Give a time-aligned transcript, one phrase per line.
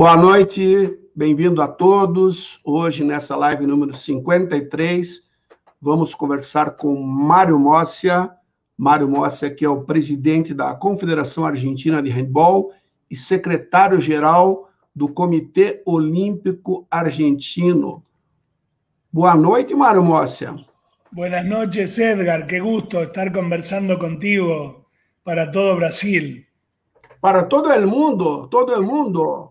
[0.00, 2.58] Boa noite, bem-vindo a todos.
[2.64, 5.20] Hoje, nessa live número 53,
[5.78, 8.30] vamos conversar com Mário Mócia.
[8.78, 12.72] Mário Mócia, que é o presidente da Confederação Argentina de Handball
[13.10, 18.02] e secretário-geral do Comitê Olímpico Argentino.
[19.12, 20.56] Boa noite, Mário Mócia.
[21.12, 22.46] Buenas noches, Edgar.
[22.46, 24.86] Qué gusto estar conversando contigo
[25.22, 26.46] para todo Brasil.
[27.20, 29.49] Para todo el mundo, todo el mundo.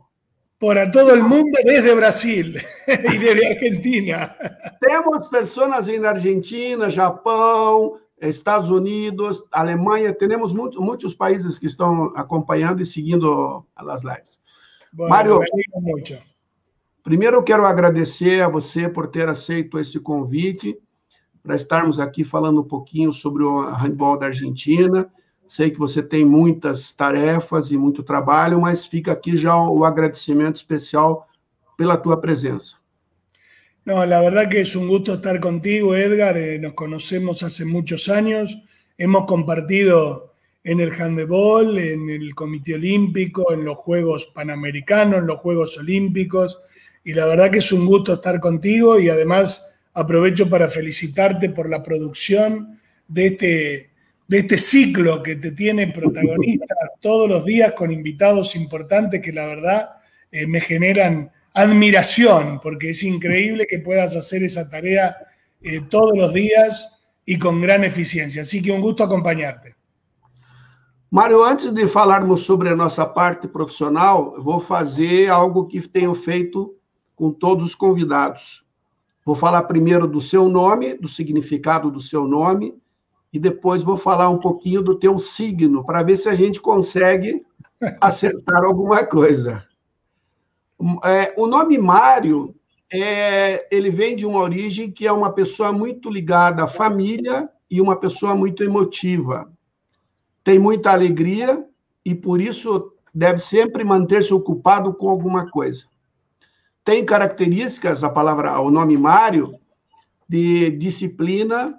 [0.59, 4.36] Para todo el mundo desde Brasil y desde Argentina.
[4.82, 12.82] Temos pessoas em Argentina, Japão, Estados Unidos, Alemanha, temos muito, muitos países que estão acompanhando
[12.82, 14.41] e seguindo as lives.
[14.91, 15.40] Bueno, Mário,
[17.04, 20.77] primeiro eu quero agradecer a você por ter aceito este convite
[21.41, 25.10] para estarmos aqui falando um pouquinho sobre o handball da Argentina
[25.49, 30.57] Sei que você tem muitas tarefas e muito trabalho, mas fica aqui já o agradecimiento
[30.57, 31.27] especial
[31.75, 32.77] pela tua presença.
[33.83, 36.37] No, la verdad que es un gusto estar contigo, Edgar.
[36.37, 38.55] Eh, nos conocemos hace muchos años.
[38.95, 45.39] Hemos compartido en el handebol, en el Comité Olímpico, en los Juegos Panamericanos, en los
[45.39, 46.59] Juegos Olímpicos.
[47.03, 51.67] Y la verdad que es un gusto estar contigo y además aprovecho para felicitarte por
[51.67, 53.88] la producción de este
[54.30, 59.48] de este ciclo que te tiene protagonista todos los días con invitados importantes que la
[59.48, 59.90] verdad
[60.32, 65.18] eh, me generan admiración, porque es increíble que puedas hacer esa tarea
[65.63, 68.44] eh, todos los días y con gran eficiencia.
[68.44, 69.75] Así que un gusto acompañarte.
[71.09, 76.75] Mário, antes de falarmos sobre a nossa parte profissional, vou fazer algo que tenho feito
[77.16, 78.63] com todos os convidados.
[79.25, 82.75] Vou falar primeiro do seu nome, do significado do seu nome,
[83.31, 87.45] e depois vou falar um pouquinho do teu signo, para ver se a gente consegue
[88.01, 89.63] acertar alguma coisa.
[91.03, 92.56] É, o nome Mário,
[92.91, 97.79] é, ele vem de uma origem que é uma pessoa muito ligada à família e
[97.79, 99.51] uma pessoa muito emotiva.
[100.44, 101.63] Tem muita alegria
[102.03, 105.85] e, por isso, deve sempre manter-se ocupado com alguma coisa.
[106.84, 109.59] Tem características, a palavra, o nome Mário,
[110.28, 111.78] de disciplina,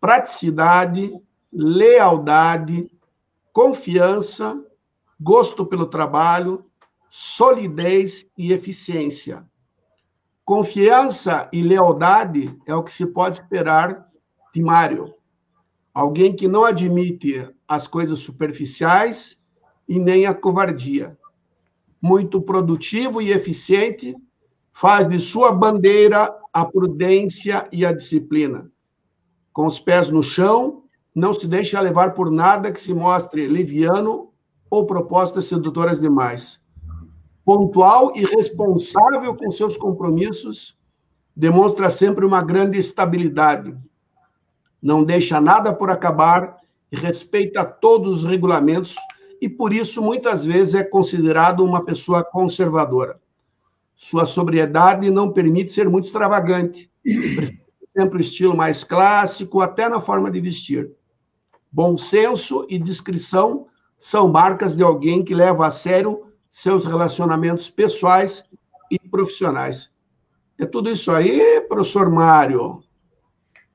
[0.00, 1.12] praticidade,
[1.52, 2.90] lealdade,
[3.52, 4.58] confiança,
[5.20, 6.64] gosto pelo trabalho,
[7.10, 9.44] solidez e eficiência.
[10.44, 14.08] Confiança e lealdade é o que se pode esperar
[14.54, 15.14] de Mário.
[15.92, 19.38] Alguém que não admite as coisas superficiais
[19.86, 21.16] e nem a covardia.
[22.00, 24.16] Muito produtivo e eficiente,
[24.72, 28.70] faz de sua bandeira a prudência e a disciplina
[29.60, 30.84] com os pés no chão,
[31.14, 34.30] não se deixe levar por nada que se mostre leviano
[34.70, 36.58] ou propostas sedutoras demais.
[37.44, 40.78] Pontual e responsável com seus compromissos,
[41.36, 43.76] demonstra sempre uma grande estabilidade.
[44.80, 46.56] Não deixa nada por acabar
[46.90, 48.96] e respeita todos os regulamentos
[49.42, 53.20] e por isso muitas vezes é considerado uma pessoa conservadora.
[53.94, 56.90] Sua sobriedade não permite ser muito extravagante
[57.96, 60.90] sempre o estilo mais clássico, até na forma de vestir.
[61.70, 68.44] Bom senso e discrição são marcas de alguém que leva a sério seus relacionamentos pessoais
[68.90, 69.92] e profissionais.
[70.58, 72.82] É tudo isso aí, professor Mário.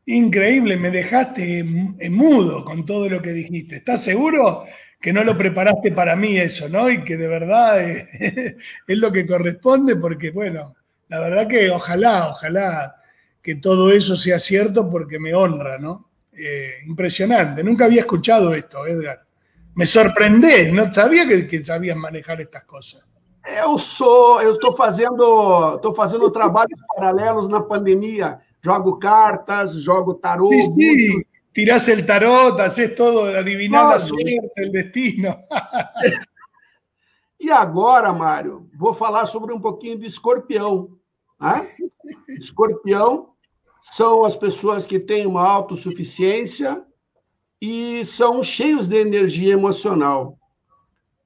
[0.07, 1.63] Increíble, me dejaste
[2.11, 3.77] mudo con todo lo que dijiste.
[3.77, 4.65] ¿Estás seguro
[5.01, 6.89] que no lo preparaste para mí eso, no?
[6.89, 8.07] Y que de verdad es,
[8.87, 10.75] es lo que corresponde, porque bueno,
[11.07, 12.95] la verdad que ojalá, ojalá
[13.45, 16.09] que todo eso sea cierto porque me honra, ¿no?
[16.33, 17.63] Eh, impresionante.
[17.63, 19.23] Nunca había escuchado esto, Edgar.
[19.75, 23.03] Me sorprendés, não sabia que, que sabias manejar estas coisas.
[23.45, 28.39] Eu sou, eu estou fazendo, estou fazendo trabalhos paralelos na pandemia.
[28.63, 30.49] Jogo cartas, jogo tarô.
[30.49, 31.27] Sí, sí.
[31.53, 35.37] Tirás el tarot, haces todo, adivinar a suerte, o destino.
[37.39, 40.97] e agora, Mário, vou falar sobre um pouquinho de escorpião.
[41.39, 41.69] Né?
[42.27, 43.34] Escorpião
[43.91, 46.83] são as pessoas que têm uma autossuficiência
[47.61, 50.39] e são cheios de energia emocional.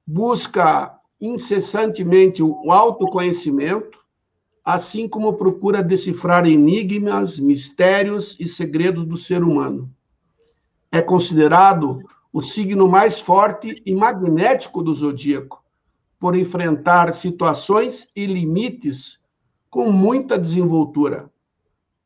[0.05, 3.97] Busca incessantemente o autoconhecimento,
[4.63, 9.89] assim como procura decifrar enigmas, mistérios e segredos do ser humano.
[10.91, 15.63] É considerado o signo mais forte e magnético do zodíaco,
[16.19, 19.19] por enfrentar situações e limites
[19.69, 21.31] com muita desenvoltura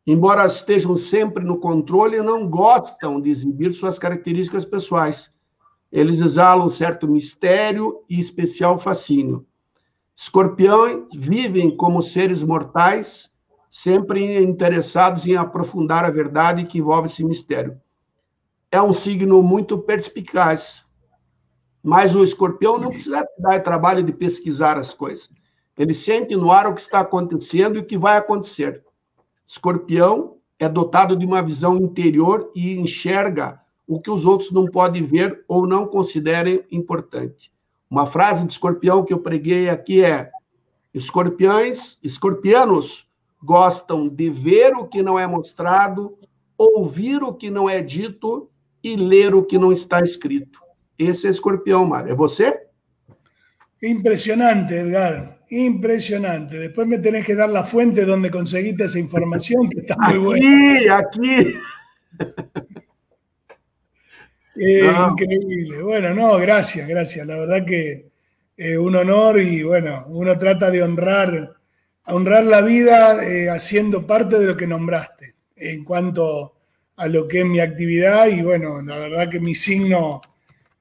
[0.05, 5.33] embora estejam sempre no controle, não gostam de exibir suas características pessoais.
[5.91, 9.45] Eles exalam certo mistério e especial fascínio.
[10.15, 13.31] Escorpiões vivem como seres mortais,
[13.69, 17.79] sempre interessados em aprofundar a verdade que envolve esse mistério.
[18.71, 20.83] É um signo muito perspicaz,
[21.81, 25.29] mas o escorpião não precisa dar trabalho de pesquisar as coisas.
[25.77, 28.83] Ele sente no ar o que está acontecendo e o que vai acontecer.
[29.45, 35.03] Escorpião é dotado de uma visão interior e enxerga o que os outros não podem
[35.05, 37.51] ver ou não considerem importante.
[37.89, 40.31] Uma frase de escorpião que eu preguei aqui é:
[40.93, 43.07] escorpiões, escorpianos
[43.41, 46.17] gostam de ver o que não é mostrado,
[46.57, 48.49] ouvir o que não é dito
[48.83, 50.59] e ler o que não está escrito.
[50.97, 52.11] Esse é escorpião, Mário.
[52.11, 52.67] É você?
[53.81, 55.32] Impresionante, Edgar.
[55.49, 56.57] Impresionante.
[56.57, 60.97] Después me tenés que dar la fuente donde conseguiste esa información, que está muy buena.
[60.97, 61.55] Aquí, aquí.
[64.55, 65.81] Eh, increíble.
[65.81, 67.25] Bueno, no, gracias, gracias.
[67.25, 68.11] La verdad que
[68.55, 71.53] es un honor y bueno, uno trata de honrar,
[72.05, 76.55] honrar la vida eh, haciendo parte de lo que nombraste en cuanto
[76.95, 80.21] a lo que es mi actividad y bueno, la verdad que mi signo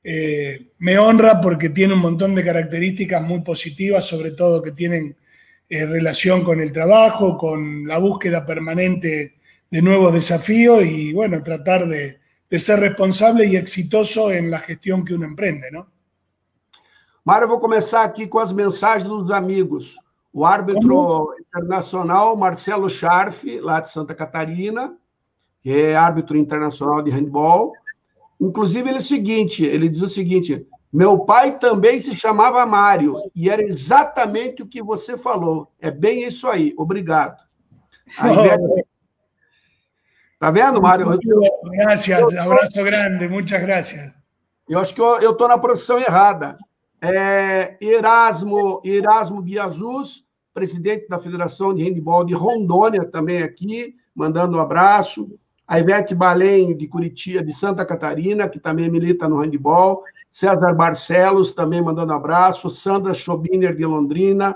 [0.05, 5.17] eh, me honra porque tiene un montón de características muy positivas, sobre todo que tienen
[5.69, 9.37] relación con el trabajo, con la búsqueda permanente
[9.71, 12.21] de nuevos desafíos y bueno, tratar de
[12.53, 15.87] de ser responsable e exitoso em la gestão que uno empreende, não?
[17.25, 19.97] Mário, vou começar aqui com as mensagens dos amigos.
[20.31, 24.95] O árbitro internacional Marcelo Scharf, lá de Santa Catarina,
[25.63, 27.73] que é árbitro internacional de handball.
[28.43, 33.15] Inclusive, ele é o seguinte, ele diz o seguinte: meu pai também se chamava Mário,
[33.37, 35.71] e era exatamente o que você falou.
[35.81, 36.75] É bem isso aí.
[36.77, 37.41] Obrigado.
[38.19, 38.85] A Ivete,
[40.41, 41.07] Tá vendo, Mário?
[41.71, 44.11] Graças, abraço grande, muitas graças.
[44.69, 46.59] Eu acho que eu estou na profissão errada.
[47.01, 54.61] É, Erasmo, Erasmo Biazus, presidente da Federação de Handball de Rondônia, também aqui, mandando um
[54.61, 55.31] abraço.
[55.67, 60.03] A Ivete Balém, de Curitiba, de Santa Catarina, que também milita no handball.
[60.31, 62.71] César Barcelos, também mandando um abraço.
[62.71, 64.55] Sandra Schobiner, de Londrina.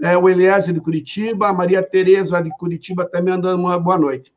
[0.00, 1.48] É, o Eliezer, de Curitiba.
[1.48, 4.32] A Maria Tereza, de Curitiba, também mandando uma boa noite.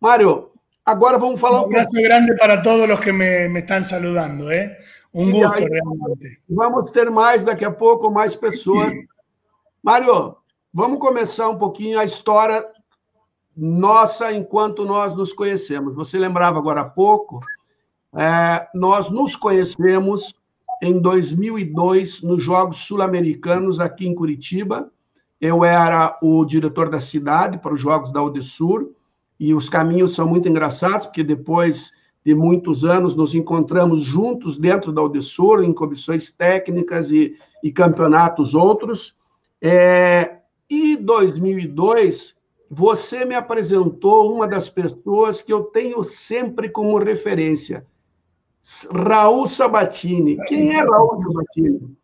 [0.00, 0.50] Mario,
[0.84, 4.50] ahora vamos a hablar Un abrazo grande para todos los que me, me están saludando,
[4.50, 4.76] ¿eh?
[5.14, 6.40] Un gusto, aí, realmente.
[6.48, 8.92] Vamos ter mais daqui a pouco, mais pessoas.
[9.82, 10.36] Mário,
[10.72, 12.66] vamos começar um pouquinho a história
[13.56, 15.94] nossa enquanto nós nos conhecemos.
[15.94, 17.40] Você lembrava agora há pouco,
[18.14, 20.34] é, nós nos conhecemos
[20.82, 24.90] em 2002 nos Jogos Sul-Americanos aqui em Curitiba.
[25.40, 28.90] Eu era o diretor da cidade para os Jogos da Udesur
[29.38, 31.92] e os caminhos são muito engraçados, porque depois
[32.24, 38.54] de muitos anos nos encontramos juntos dentro da Udesur, em comissões técnicas e, e campeonatos
[38.54, 39.16] outros.
[39.60, 40.38] É,
[40.70, 42.36] e 2002,
[42.74, 47.84] você me apresentou uma das pessoas que eu tenho sempre como referência,
[48.90, 50.38] Raúl Sabatini.
[50.46, 51.96] Quem é Raúl Sabatini?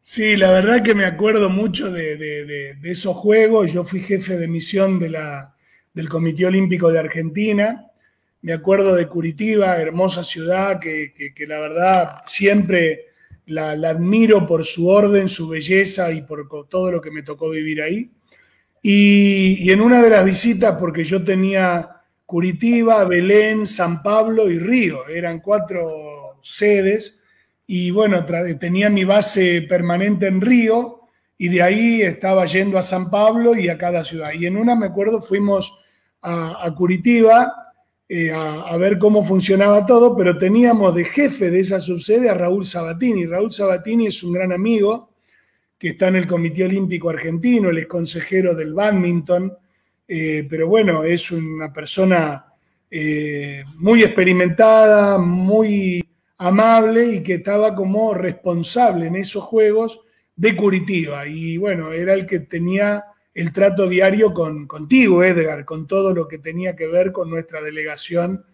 [0.00, 3.72] Sí, la verdad que me acuerdo mucho de, de, de, de esos juegos.
[3.72, 5.54] Yo fui jefe de misión la,
[5.92, 7.90] del Comité Olímpico de Argentina.
[8.40, 11.12] Me acuerdo de Curitiba, hermosa ciudad que,
[11.46, 13.06] la verdad siempre
[13.46, 17.82] la, admiro por su orden, su belleza y por todo lo que me tocó vivir
[17.82, 18.10] ahí.
[18.82, 25.08] Y, en una de las visitas, porque yo tenía Curitiba, Belén, San Pablo y Río,
[25.08, 27.20] eran cuatro sedes,
[27.66, 28.24] y bueno,
[28.58, 31.00] tenía mi base permanente en Río,
[31.36, 34.32] y de ahí estaba yendo a San Pablo y a cada ciudad.
[34.32, 35.72] Y en una, me acuerdo, fuimos
[36.20, 37.52] a, Curitiba
[38.08, 42.66] eh, a, ver cómo funcionaba todo, pero teníamos de jefe de esa subsede a Raúl
[42.66, 43.26] Sabatini.
[43.26, 45.07] Raúl Sabatini es un gran amigo
[45.78, 49.56] que está en el Comité Olímpico Argentino, él es consejero del badminton,
[50.08, 52.46] eh, pero bueno, es una persona
[52.90, 56.04] eh, muy experimentada, muy
[56.38, 60.00] amable y que estaba como responsable en esos juegos
[60.34, 61.26] de Curitiba.
[61.26, 63.04] Y bueno, era el que tenía
[63.34, 67.60] el trato diario con, contigo, Edgar, con todo lo que tenía que ver con nuestra
[67.60, 68.44] delegación,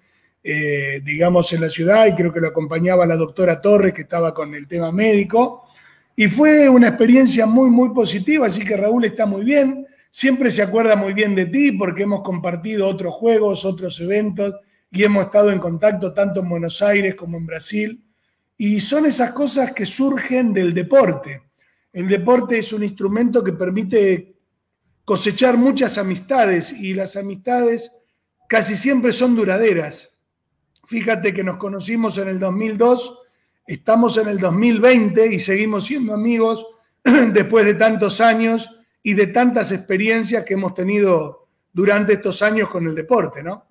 [0.43, 4.35] eh, digamos, en la ciudad, y creo que lo acompañaba la doctora Torres, que estaba
[4.35, 5.69] con el tema médico.
[6.17, 10.63] Y fue una experiencia muy, muy positiva, así que Raúl está muy bien, siempre se
[10.63, 14.55] acuerda muy bien de ti porque hemos compartido otros juegos, otros eventos,
[14.91, 18.05] y hemos estado en contacto tanto en Buenos Aires como en Brasil.
[18.57, 21.43] Y son esas cosas que surgen del deporte.
[21.93, 24.37] El deporte es un instrumento que permite
[25.05, 27.91] cosechar muchas amistades y las amistades
[28.49, 30.17] casi siempre son duraderas.
[30.87, 33.19] Fíjate que nos conocimos en el 2002
[33.67, 36.67] estamos en el 2020 y seguimos siendo amigos
[37.33, 38.69] después de tantos años
[39.03, 43.65] y de tantas experiencias que hemos tenido durante estos años con el deporte, ¿no?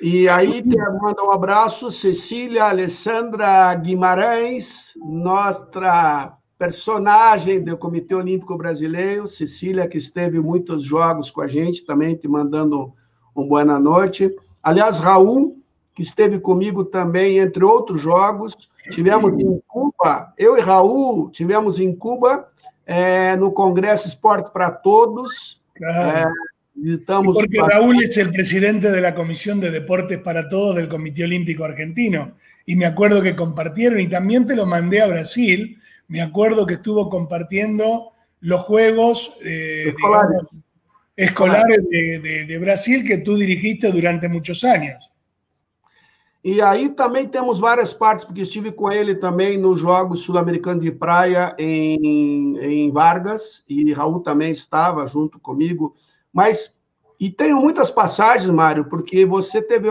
[0.00, 9.88] E aí manda um abraço, Cecília Alessandra Guimarães, nossa personagem do Comitê Olímpico Brasileiro, Cecília,
[9.88, 12.92] que esteve muitos jogos com a gente, também te mandando
[13.34, 14.32] um boa noite.
[14.62, 15.56] Aliás, Raul,
[15.98, 18.54] que esteve comigo também, entre outros jogos,
[18.88, 22.48] tivemos em Cuba, eu e Raul, tivemos em Cuba,
[22.86, 26.30] é, no Congresso Esporte para Todos, claro.
[26.30, 26.32] é,
[27.24, 31.64] Porque Raúl es el presidente de la Comisión de Deportes para Todos del Comité Olímpico
[31.64, 32.36] Argentino.
[32.64, 36.74] Y me acuerdo que compartieron, y también te lo mandé a Brasil, me acuerdo que
[36.74, 39.92] estuvo compartiendo los Juegos eh,
[41.16, 45.10] escolares, de, Brasil que tú dirigiste durante muchos años.
[46.42, 50.92] Y ahí también tenemos varias partes, porque estive com ele também nos Jogos Sul-Americanos de
[50.92, 55.94] Praia em, em Vargas, e Raul também estava junto comigo.
[56.32, 56.78] Mas,
[57.18, 59.88] e tenho muitas passagens, Mário, porque você teve,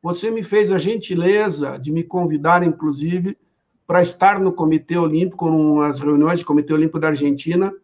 [0.00, 3.36] você me fez a gentileza de me convidar, inclusive,
[3.84, 5.50] para estar no Comitê Olímpico,
[5.80, 7.74] nas reuniões do Comitê Olímpico da Argentina,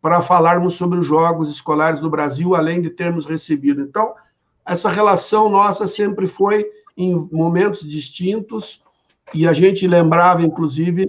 [0.00, 3.82] para falarmos sobre os Jogos Escolares do Brasil, além de termos recebido.
[3.82, 4.14] Então,
[4.64, 6.66] essa relação nossa sempre foi
[6.98, 8.82] em momentos distintos,
[9.32, 11.06] e a gente lembrava, inclusive,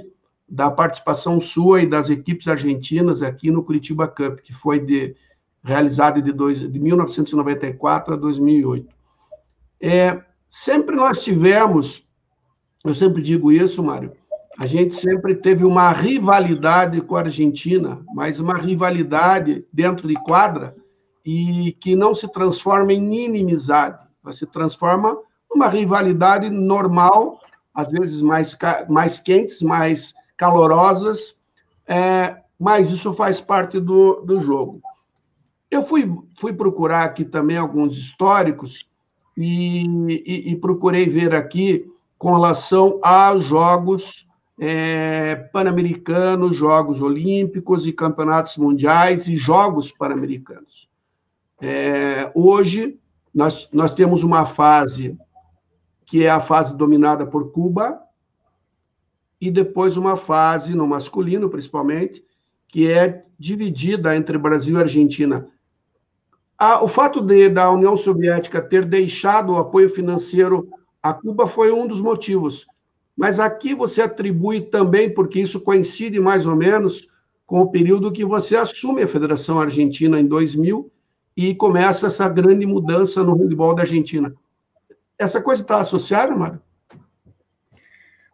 [0.48, 5.16] da participação sua e das equipes argentinas aqui no Curitiba Cup, que foi de
[5.64, 8.88] realizada de, de 1994 a 2008.
[9.82, 12.08] É, sempre nós tivemos,
[12.86, 14.14] eu sempre digo isso, Mário,
[14.60, 20.76] a gente sempre teve uma rivalidade com a Argentina, mas uma rivalidade dentro de quadra
[21.26, 25.18] e que não se transforma em inimizade, mas se transforma
[25.50, 27.40] numa rivalidade normal,
[27.74, 28.58] às vezes mais,
[28.90, 31.38] mais quentes, mais calorosas,
[31.88, 34.82] é, mas isso faz parte do, do jogo.
[35.72, 38.88] Eu fui, fui procurar aqui também alguns históricos
[39.38, 41.86] e, e, e procurei ver aqui
[42.18, 44.28] com relação aos Jogos
[44.60, 50.90] é, Pan-Americanos, Jogos Olímpicos e Campeonatos Mundiais e Jogos Pan-Americanos.
[51.62, 53.00] É, hoje,
[53.34, 55.18] nós, nós temos uma fase
[56.10, 58.00] que é a fase dominada por Cuba,
[59.40, 62.24] e depois uma fase, no masculino principalmente,
[62.68, 65.48] que é dividida entre Brasil e Argentina
[66.82, 70.68] o fato de, da União Soviética ter deixado o apoio financeiro
[71.02, 72.68] a Cuba foi um dos motivos.
[73.16, 77.08] Mas aqui você atribui também, porque isso coincide mais ou menos
[77.46, 80.92] com o período que você assume a Federação Argentina em 2000
[81.36, 84.34] e começa essa grande mudança no handebol da Argentina.
[85.20, 86.62] ¿Esa cosa está asociada?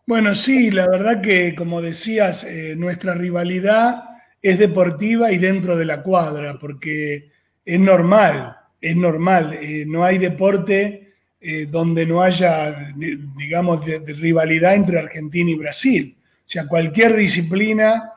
[0.05, 4.03] Bueno, sí, la verdad que, como decías, eh, nuestra rivalidad
[4.39, 7.31] es deportiva y dentro de la cuadra, porque
[7.65, 9.57] es normal, es normal.
[9.59, 13.83] Eh, no hay deporte eh, donde no haya, digamos,
[14.19, 16.15] rivalidad entre Argentina y Brasil.
[16.21, 18.11] O sea, cualquier disciplina,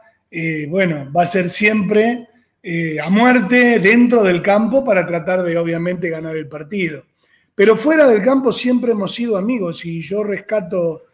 [0.68, 2.28] bueno, va a ser siempre
[3.02, 7.07] a muerte dentro del campo para tratar de, obviamente, ganar el partido.
[7.58, 11.06] Pero fuera del campo siempre hemos sido amigos y yo rescato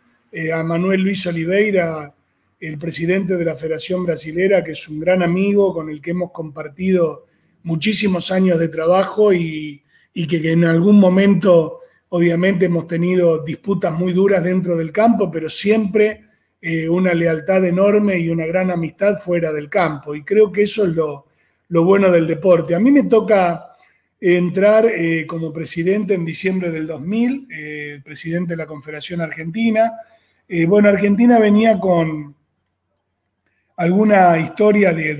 [0.52, 2.12] a Manuel Luis Oliveira,
[2.60, 6.32] el presidente de la Federación Brasilera, que es un gran amigo con el que hemos
[6.32, 7.24] compartido
[7.62, 9.82] muchísimos años de trabajo y,
[10.12, 16.26] que, en algún momento obviamente hemos tenido disputas muy duras dentro del campo, pero siempre
[16.60, 20.14] eh, una lealtad enorme y una gran amistad fuera del campo.
[20.14, 21.24] Y creo que eso es lo,
[21.70, 22.74] bueno del deporte.
[22.74, 23.73] A mí me toca
[24.32, 29.92] entrar eh, como presidente en diciembre del 2000, eh, presidente de la Confederación Argentina.
[30.68, 32.34] bueno, Argentina venía con
[33.76, 35.14] alguna historia de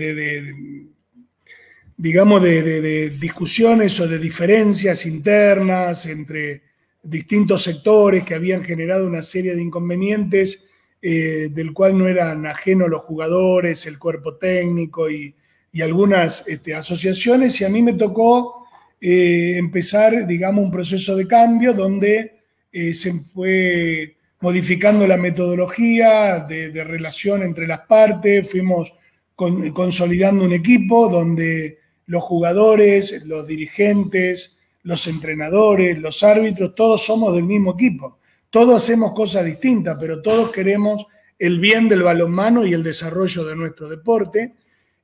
[1.97, 6.63] digamos, de, discusiones o de diferencias internas entre
[7.03, 10.65] distintos sectores que habían generado una serie de inconvenientes
[11.01, 15.35] eh, del cual no eran ajenos los jugadores, el cuerpo técnico y,
[15.83, 17.61] algunas este, asociaciones.
[17.61, 18.64] Y a mí me tocó
[19.07, 22.39] eh, empezar, digamos, un proceso de cambio donde
[22.73, 28.95] eh, se fue modificando la metodología de, relación entre las partes, fuimos
[29.35, 37.45] consolidando un equipo donde los jugadores, los dirigentes, los entrenadores, los árbitros, todos somos del
[37.45, 38.21] mismo equipo.
[38.49, 41.07] Todos hacemos cosas distintas, pero todos queremos
[41.39, 44.55] el bien del balonmano y el desarrollo de nuestro deporte.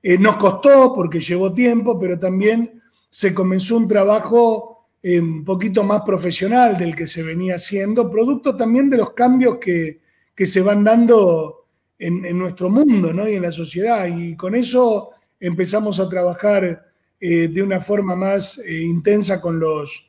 [0.03, 2.80] Eh, nos costó porque llevó tiempo, pero también
[3.11, 8.57] se comenzó un trabajo eh, un poquito más profesional del que se venía haciendo, producto
[8.57, 9.99] también de los cambios que,
[10.35, 11.67] que se van dando
[11.99, 13.29] en, nuestro mundo ¿no?
[13.29, 14.07] y en la sociedad.
[14.07, 16.87] Y con eso empezamos a trabajar
[17.21, 20.07] eh, de una forma más eh, intensa con los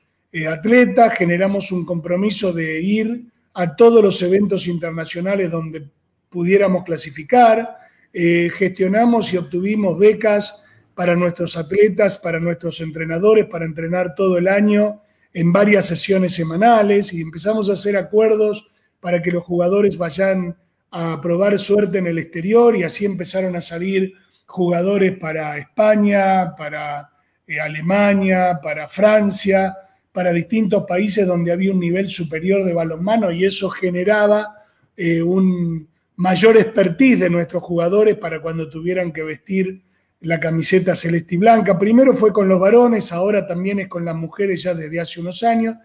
[0.48, 5.86] atletas, generamos un compromiso de ir a todos los eventos internacionales donde
[6.29, 7.77] pudiéramos clasificar,
[8.13, 10.61] gestionamos y obtuvimos becas
[10.95, 15.01] para nuestros atletas, para nuestros entrenadores, para entrenar todo el año
[15.33, 18.67] en varias sesiones semanales y empezamos a hacer acuerdos
[19.00, 20.55] para que los jugadores vayan
[20.91, 24.13] a probar suerte en el exterior y así empezaron a salir
[24.45, 27.10] jugadores para España, para
[27.48, 29.75] eh, Alemania, para Francia,
[30.12, 34.65] para distintos países donde había un nivel superior de balonmano y eso generaba
[34.98, 39.81] eh, un mayor expertise de nuestros jugadores para cuando tuvieran que vestir
[40.22, 41.78] la camiseta celeste y blanca.
[41.78, 45.44] Primero fue con los varones, ahora también es con las mujeres ya desde hace unos
[45.44, 45.75] años.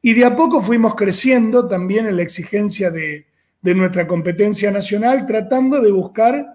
[0.00, 3.26] Y de a poco fuimos creciendo también en la exigencia de,
[3.62, 6.46] nuestra competencia nacional, tratando de buscar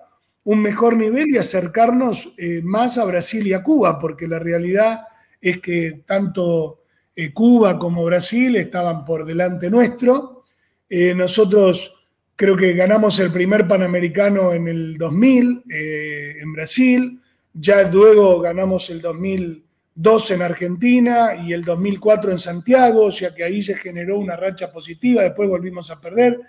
[0.43, 5.01] un mejor nivel y acercarnos eh, más a Brasil y a Cuba, porque la realidad
[5.39, 6.81] es que tanto
[7.15, 10.45] eh, Cuba como Brasil estaban por delante nuestro.
[10.89, 11.93] Eh, nosotros
[12.35, 17.21] creo que ganamos el primer Panamericano en el 2000 en Brasil,
[17.57, 23.45] ya luego ganamos el 2002 en Argentina y el 2004 en Santiago, o sea que
[23.45, 26.39] ahí se generó una racha positiva, después volvimos a perder.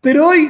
[0.00, 0.48] Pero hoy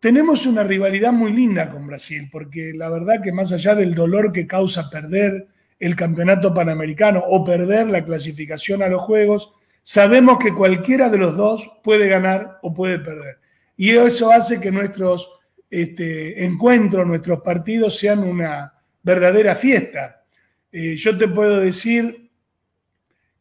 [0.00, 4.32] tenemos una rivalidad muy linda con Brasil, porque la verdad que más allá del dolor
[4.32, 5.46] que causa perder
[5.78, 9.52] el campeonato panamericano o perder la clasificación a los Juegos,
[9.84, 13.38] sabemos que cualquiera de los dos puede ganar o puede perder.
[13.76, 15.30] Y eso hace que nuestros
[15.70, 18.72] este, encuentros, nuestros partidos sean una,
[19.08, 20.22] verdadera fiesta.
[20.70, 22.30] Eh, yo te puedo decir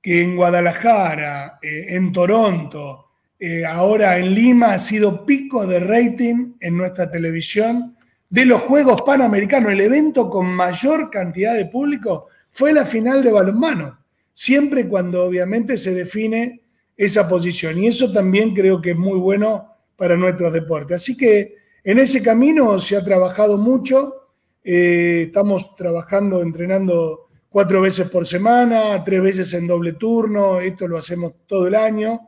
[0.01, 6.53] que en Guadalajara, eh, en Toronto, eh, ahora en Lima ha sido pico de rating
[6.61, 7.97] en nuestra televisión
[8.29, 9.73] de los Juegos Panamericanos.
[9.73, 13.99] El evento con mayor cantidad de público fue la final de balonmano,
[14.33, 16.61] siempre cuando obviamente se define
[16.95, 17.77] esa posición.
[17.77, 21.01] Y eso también creo que es muy bueno para nuestros deportes.
[21.01, 24.26] Así que en ese camino se ha trabajado mucho
[24.69, 30.97] eh, estamos trabajando, entrenando cuatro veces por semana, tres veces en doble turno, esto lo
[30.97, 32.19] hacemos todo el año.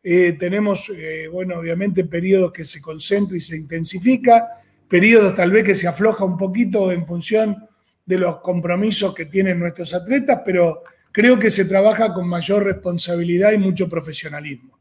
[0.00, 4.46] Eh, tenemos, eh, bueno, obviamente periodos que se concentra y se intensifica,
[4.86, 7.66] periodos tal vez que se afloja un poquito en función
[8.06, 13.50] de los compromisos que tienen nuestros atletas, pero creo que se trabaja con mayor responsabilidad
[13.50, 14.78] y mucho profesionalismo.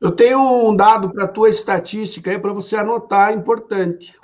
[0.00, 4.14] Eu tenho um dado para a tua estatística para você anotar importante.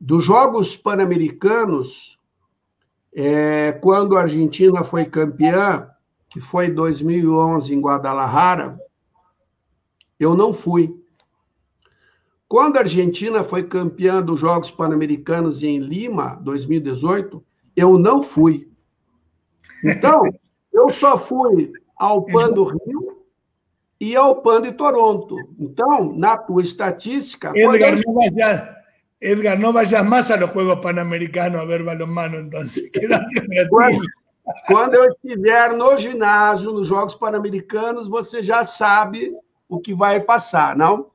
[0.00, 2.18] Dos Jogos Pan-Americanos,
[3.14, 5.88] é, quando a Argentina foi campeã,
[6.28, 8.78] que foi em 2011 em Guadalajara,
[10.20, 10.94] eu não fui.
[12.46, 17.44] Quando a Argentina foi campeã dos Jogos Pan-Americanos em Lima, 2018,
[17.76, 18.70] eu não fui.
[19.84, 20.22] Então,
[20.72, 23.18] eu só fui ao PAN do Rio
[24.00, 25.36] e ao PAN de Toronto.
[25.58, 27.52] Então, na tua estatística.
[27.54, 28.77] Eu...
[29.20, 32.90] Edgar, no vayas más a los Juegos Panamericanos a ver balonmano, entonces.
[33.68, 33.98] Quando,
[34.66, 39.32] quando eu estiver no ginásio, nos Jogos Pan-Americanos, você já sabe
[39.68, 41.10] o que vai passar, não?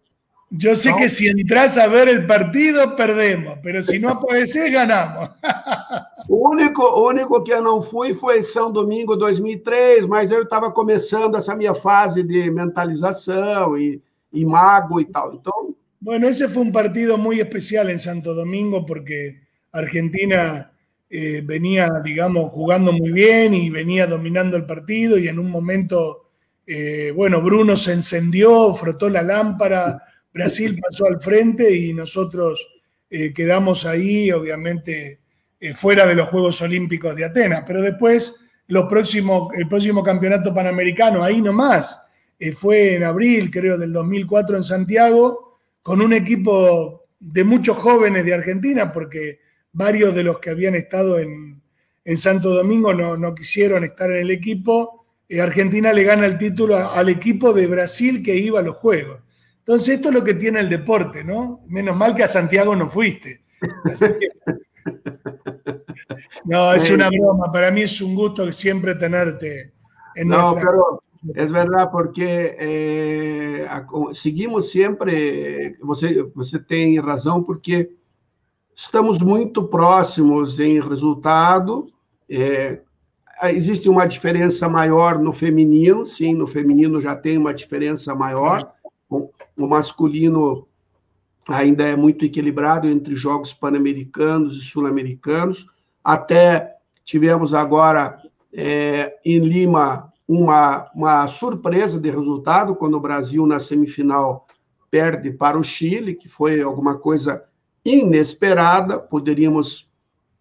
[0.56, 0.98] Yo sé ¿No?
[0.98, 5.30] que si entras a ver el partido, perdemos, pero si no apareces, ganamos.
[6.30, 10.72] O único, o único que eu não fui foi São Domingo 2003, mas eu estava
[10.72, 15.34] começando essa minha fase de mentalização e, e mago e tal.
[15.34, 19.40] Então, Bueno, ese fue un partido muy especial en Santo Domingo porque
[19.72, 20.74] Argentina
[21.10, 26.32] eh, venía, digamos, jugando muy bien y venía dominando el partido y en un momento,
[26.68, 32.68] eh, bueno, Bruno se encendió, frotó la lámpara, Brasil pasó al frente y nosotros
[33.10, 35.22] eh, quedamos ahí, obviamente,
[35.74, 37.64] fuera de los Juegos Olímpicos de Atenas.
[37.66, 41.98] Pero después, los próximos, el próximo campeonato panamericano, ahí nomás,
[42.58, 45.53] fue en abril, creo, del 2004 en Santiago
[45.84, 49.40] con un equipo de muchos jóvenes de Argentina, porque
[49.74, 51.62] varios de los que habían estado en,
[52.18, 55.06] Santo Domingo no, quisieron estar en el equipo.
[55.30, 59.22] Eh, Argentina le gana el título al equipo de Brasil que iba a los Juegos.
[59.60, 61.62] Entonces, esto es lo que tiene el deporte, ¿no?
[61.68, 63.44] Menos mal que a Santiago no fuiste.
[66.44, 67.50] no, es una broma.
[67.50, 69.72] Para mí es un gusto siempre tenerte
[70.16, 71.02] en no, pero
[71.36, 73.68] É verdade, porque é,
[74.12, 75.78] seguimos sempre.
[75.82, 77.92] Você, você tem razão, porque
[78.76, 81.88] estamos muito próximos em resultado.
[82.30, 82.82] É,
[83.44, 88.74] existe uma diferença maior no feminino, sim, no feminino já tem uma diferença maior,
[89.08, 90.68] com, o masculino
[91.48, 95.66] ainda é muito equilibrado entre jogos pan-americanos e sul-americanos.
[96.04, 98.18] Até tivemos agora
[98.54, 104.48] é, em Lima uma, uma surpresa de resultado, quando o Brasil, na semifinal,
[104.90, 107.44] perde para o Chile, que foi alguma coisa
[107.84, 109.00] inesperada.
[109.00, 109.90] Poderíamos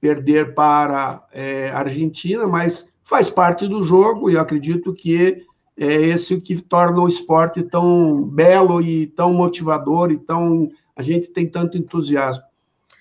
[0.00, 5.44] perder para é, a Argentina, mas faz parte do jogo e eu acredito que
[5.76, 11.28] é esse que torna o esporte tão belo e tão motivador e tão a gente
[11.28, 12.44] tem tanto entusiasmo.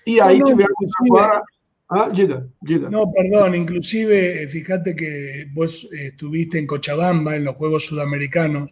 [0.06, 1.42] E aí tivemos agora
[1.94, 2.46] Ah, diga.
[2.88, 8.70] No, perdón, inclusive, fíjate que vos estuviste en Cochabamba en los Juegos Sudamericanos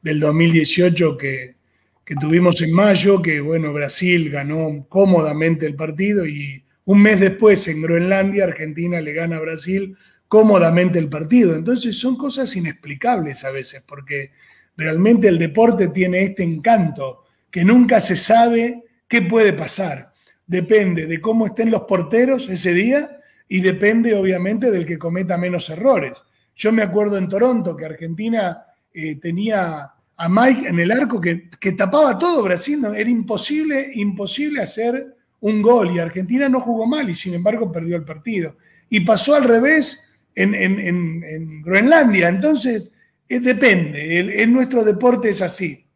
[0.00, 1.56] del 2018 que,
[2.04, 7.66] que tuvimos en mayo, que bueno, Brasil ganó cómodamente el partido y un mes después
[7.66, 9.96] en Groenlandia Argentina le gana a Brasil
[10.28, 11.56] cómodamente el partido.
[11.56, 14.30] Entonces son cosas inexplicables a veces, porque
[14.76, 20.09] realmente el deporte tiene este encanto que nunca se sabe qué puede pasar
[20.50, 25.70] depende de cómo estén los porteros ese día y depende obviamente del que cometa menos
[25.70, 26.24] errores.
[26.56, 31.50] Yo me acuerdo en Toronto que Argentina eh, tenía a Mike en el arco que,
[31.76, 37.14] tapaba todo Brasil, era imposible, imposible hacer un gol y Argentina no jugó mal y
[37.14, 38.56] sin embargo perdió el partido.
[38.88, 42.90] Y pasó al revés en, Groenlandia, entonces
[43.28, 45.86] eh, depende, en nuestro deporte es así.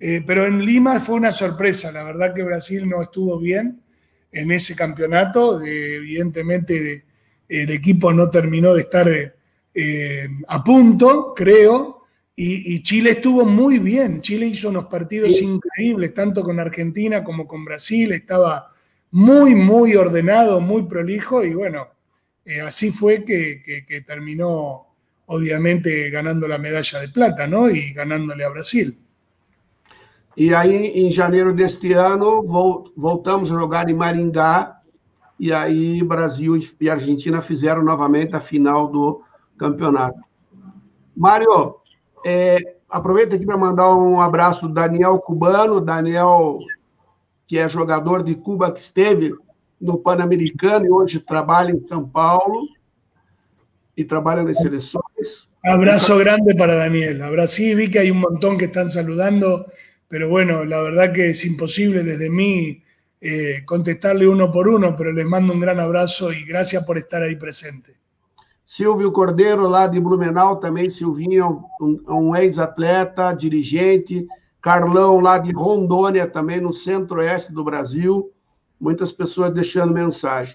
[0.00, 3.81] Eh, pero en Lima fue una sorpresa, la verdad que Brasil no estuvo bien
[4.32, 5.62] en ese campeonato.
[5.62, 7.04] evidentemente
[7.48, 9.08] el equipo no terminó de estar
[9.74, 12.02] eh, a punto, creo,
[12.34, 14.20] y, Chile estuvo muy bien.
[14.22, 18.10] Chile hizo unos partidos increíbles, tanto con Argentina como con Brasil.
[18.12, 18.72] Estaba
[19.12, 21.88] muy, muy ordenado, muy prolijo, y bueno,
[22.44, 24.86] eh, así fue que, que, terminó,
[25.26, 27.70] obviamente, ganando la medalla de plata, ¿no?
[27.70, 28.98] Y ganándole a Brasil.
[30.36, 32.42] E aí, em janeiro deste ano,
[32.96, 34.78] voltamos a jogar em Maringá,
[35.38, 39.22] e aí Brasil e Argentina fizeram novamente a final do
[39.58, 40.18] campeonato.
[41.14, 41.76] Mário,
[42.24, 46.58] é, aproveita aqui para mandar um abraço do Daniel Cubano, Daniel,
[47.46, 49.34] que é jogador de Cuba, que esteve
[49.80, 52.68] no Pan-Americano e hoje trabalha em São Paulo
[53.96, 55.50] e trabalha nas seleções.
[55.64, 57.24] Abraço grande para Daniel.
[57.24, 59.66] Abraço, vi que hay un montón que están saludando
[60.12, 62.82] pero bueno, la verdad que es imposible desde mí
[63.18, 67.22] eh, contestarle uno por uno, pero les mando un gran abrazo y gracias por estar
[67.22, 67.96] ahí presente.
[68.62, 74.26] Silvio Cordeiro, lá de Blumenau, também Silvinho, um, um ex-atleta, dirigente.
[74.60, 78.30] Carlão, lá de Rondônia, também no centro-oeste do Brasil.
[78.78, 80.54] Muitas pessoas deixando mensagem.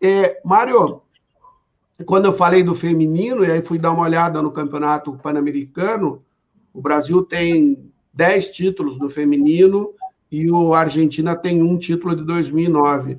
[0.00, 1.02] É, Mário,
[2.06, 6.24] quando eu falei do feminino, e aí fui dar uma olhada no Campeonato Pan-Americano,
[6.72, 9.92] o Brasil tem 10 títulos do feminino
[10.32, 13.18] e o Argentina tem um título de 2009.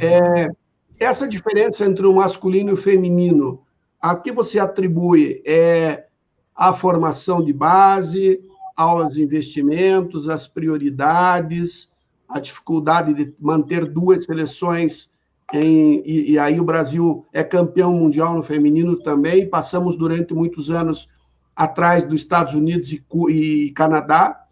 [0.00, 0.50] É,
[0.98, 3.62] essa diferença entre o masculino e o feminino,
[4.00, 5.40] a que você atribui?
[5.46, 6.06] É
[6.54, 8.40] a formação de base,
[8.76, 11.90] aos investimentos, às prioridades,
[12.28, 15.12] a dificuldade de manter duas seleções
[15.52, 19.48] em, e, e, aí o Brasil é campeão mundial no feminino também.
[19.48, 21.08] Passamos durante muitos anos
[21.54, 24.46] atrás dos Estados Unidos e, e Canadá,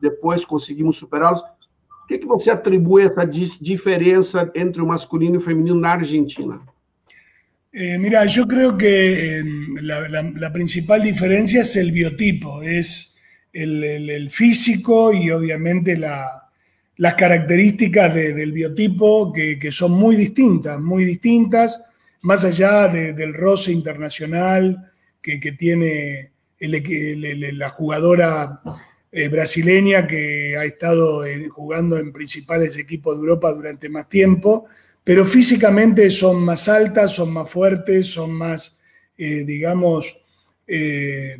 [0.00, 1.42] depois conseguimos superá-los.
[1.42, 6.60] O que, que você atribui essa diferença entre o masculino e o feminino na Argentina?
[7.72, 9.42] Eh, mira, yo creo que
[9.82, 13.16] la, la, la, principal diferencia es el biotipo, es
[13.52, 16.48] el, el, el físico y obviamente la,
[16.96, 21.82] las características de, del biotipo que, que, son muy distintas, muy distintas,
[22.22, 24.90] más allá de, del roce internacional
[25.20, 28.60] que, que tiene la jugadora
[29.12, 34.66] eh, brasileña que ha estado jugando en principales equipos de Europa durante más tiempo,
[35.04, 38.80] pero físicamente son más altas, son más fuertes, son más,
[39.16, 40.16] eh, digamos,
[40.66, 41.38] eh,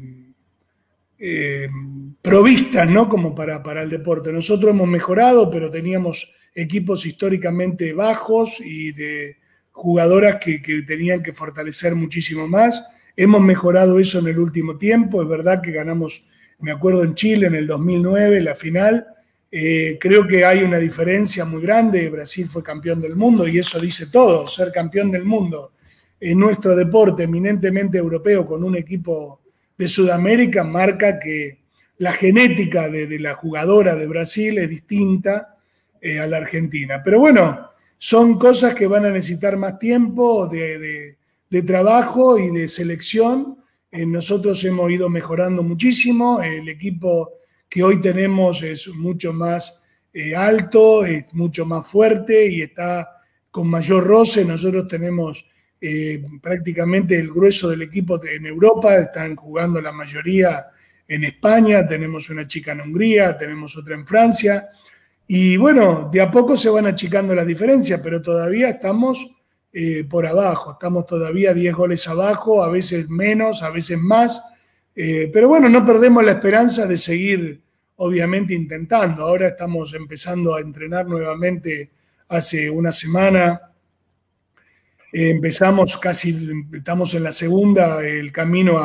[2.22, 3.08] provistas, ¿no?
[3.08, 4.32] Como para, para el deporte.
[4.32, 9.36] Nosotros hemos mejorado, pero teníamos equipos históricamente bajos y de
[9.72, 12.82] jugadoras que, que tenían que fortalecer muchísimo más
[13.16, 16.22] Hemos mejorado eso en el último tiempo, es verdad que ganamos,
[16.58, 19.06] me acuerdo en Chile en el 2009, la final.
[19.50, 23.80] Eh, creo que hay una diferencia muy grande, Brasil fue campeón del mundo y eso
[23.80, 25.72] dice todo, ser campeón del mundo
[26.20, 29.40] en nuestro deporte eminentemente europeo con un equipo
[29.78, 31.60] de Sudamérica marca que
[31.98, 35.56] la genética de, la jugadora de Brasil es distinta
[36.00, 37.00] eh, a la Argentina.
[37.02, 41.16] Pero bueno, son cosas que van a necesitar más tiempo de de
[41.62, 43.58] trabajo y de selección.
[43.90, 46.42] Eh, nosotros hemos ido mejorando muchísimo.
[46.42, 47.34] El equipo
[47.68, 53.68] que hoy tenemos es mucho más eh, alto, es mucho más fuerte y está con
[53.68, 54.44] mayor roce.
[54.44, 55.44] Nosotros tenemos
[55.80, 60.66] eh, prácticamente el grueso del equipo en Europa, están jugando la mayoría
[61.06, 64.68] en España, tenemos una chica en Hungría, tenemos otra en Francia.
[65.28, 69.35] Y bueno, de a poco se van achicando las diferencias, pero todavía estamos
[69.78, 74.42] eh, por abajo, estamos todavía 10 goles abajo, a veces menos, a veces más.
[74.94, 77.60] Eh, pero bueno, no perdemos la esperanza de seguir,
[77.96, 79.24] obviamente, intentando.
[79.24, 81.90] Ahora estamos empezando a entrenar nuevamente
[82.26, 83.60] hace una semana.
[85.12, 88.78] Eh, empezamos casi, estamos en la segunda, el camino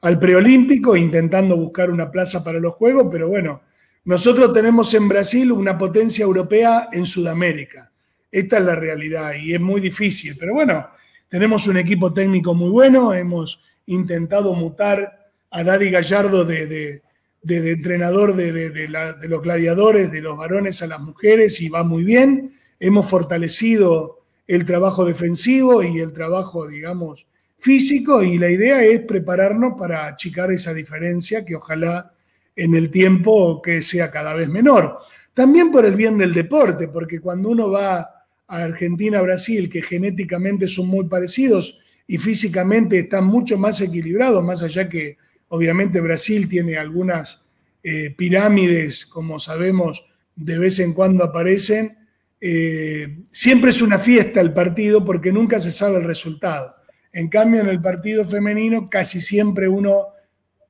[0.00, 3.60] al preolímpico, intentando buscar una plaza para los Juegos, pero bueno,
[4.06, 7.91] nosotros tenemos en Brasil una potencia europea en Sudamérica.
[8.32, 10.88] Esta es la realidad y es muy difícil, pero bueno,
[11.28, 17.02] tenemos un equipo técnico muy bueno, hemos intentado mutar a Daddy Gallardo de,
[17.46, 18.88] entrenador de,
[19.28, 22.54] los gladiadores, de los varones a las mujeres y va muy bien.
[22.80, 27.26] Hemos fortalecido el trabajo defensivo y el trabajo, digamos,
[27.58, 32.12] físico y la idea es prepararnos para achicar esa diferencia que ojalá
[32.56, 34.98] en el tiempo que sea cada vez menor.
[35.34, 40.66] También por el bien del deporte, porque cuando uno va a Argentina, Brasil, que genéticamente
[40.66, 45.16] son muy parecidos y físicamente están mucho más equilibrados, más allá que
[45.54, 47.44] Obviamente Brasil tiene algunas
[47.82, 50.02] eh, pirámides, como sabemos,
[50.34, 51.94] de vez en cuando aparecen.
[52.40, 56.74] Eh, siempre es una fiesta el partido porque nunca se sabe el resultado.
[57.12, 60.06] En cambio, en el partido femenino casi siempre uno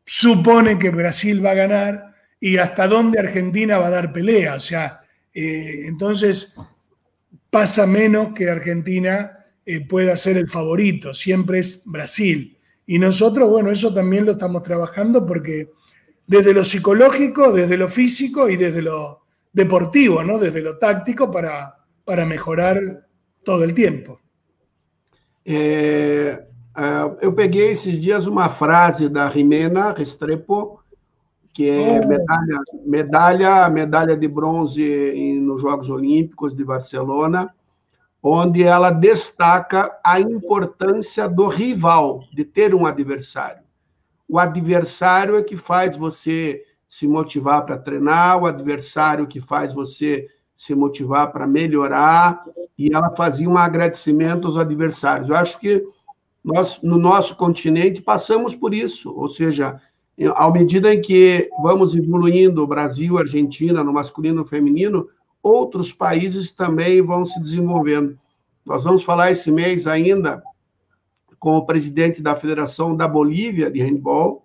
[0.05, 4.57] supone que Brasil va a ganar y hasta dónde Argentina va a dar pelea.
[4.57, 6.57] O sea, eh, entonces
[7.53, 9.45] pasa menos que Argentina
[9.87, 11.13] pueda ser el favorito.
[11.13, 12.57] Siempre es Brasil.
[12.87, 15.71] Y nosotros, bueno, eso también lo estamos trabajando porque
[16.27, 20.39] desde lo psicológico, desde lo físico y desde lo deportivo, ¿no?
[20.39, 22.81] desde lo táctico para, para mejorar
[23.45, 24.19] todo el tiempo.
[25.45, 26.45] É,
[26.77, 30.82] uh, eu peguei esses dias uma frase da Rimena Restrepo,
[31.53, 32.09] que é oh.
[32.09, 37.53] medalha, medalha, medalha de bronze em, nos Jogos Olímpicos de Barcelona,
[38.23, 43.63] onde ela destaca a importância do rival, de ter um adversário.
[44.29, 50.29] O adversário é que faz você se motivar para treinar, o adversário que faz você
[50.55, 52.45] se motivar para melhorar,
[52.79, 55.29] e ela fazia um agradecimento aos adversários.
[55.29, 55.85] Eu acho que
[56.45, 59.81] nós, no nosso continente, passamos por isso, ou seja,
[60.35, 65.09] à medida em que vamos evoluindo, Brasil, Argentina, no masculino e no feminino,
[65.43, 68.19] outros países também vão se desenvolvendo.
[68.65, 70.43] Nós vamos falar esse mês ainda
[71.39, 74.45] com o presidente da Federação da Bolívia de Handball,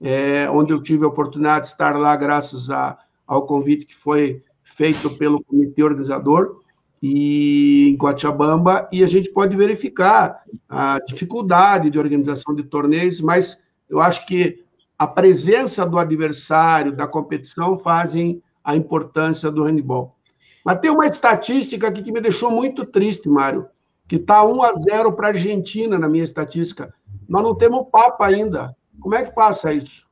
[0.00, 4.42] é, onde eu tive a oportunidade de estar lá graças a, ao convite que foi
[4.62, 6.60] feito pelo comitê organizador
[7.02, 13.62] e em Cochabamba, e a gente pode verificar a dificuldade de organização de torneios, mas
[13.88, 14.63] eu acho que
[14.98, 20.16] a presença do adversário, da competição, fazem a importância do handball.
[20.64, 23.66] Mas tem uma estatística aqui que me deixou muito triste, Mário,
[24.08, 26.94] que está 1 a 0 para a Argentina na minha estatística.
[27.28, 28.74] Nós não temos Papa ainda.
[29.00, 30.04] Como é que passa isso?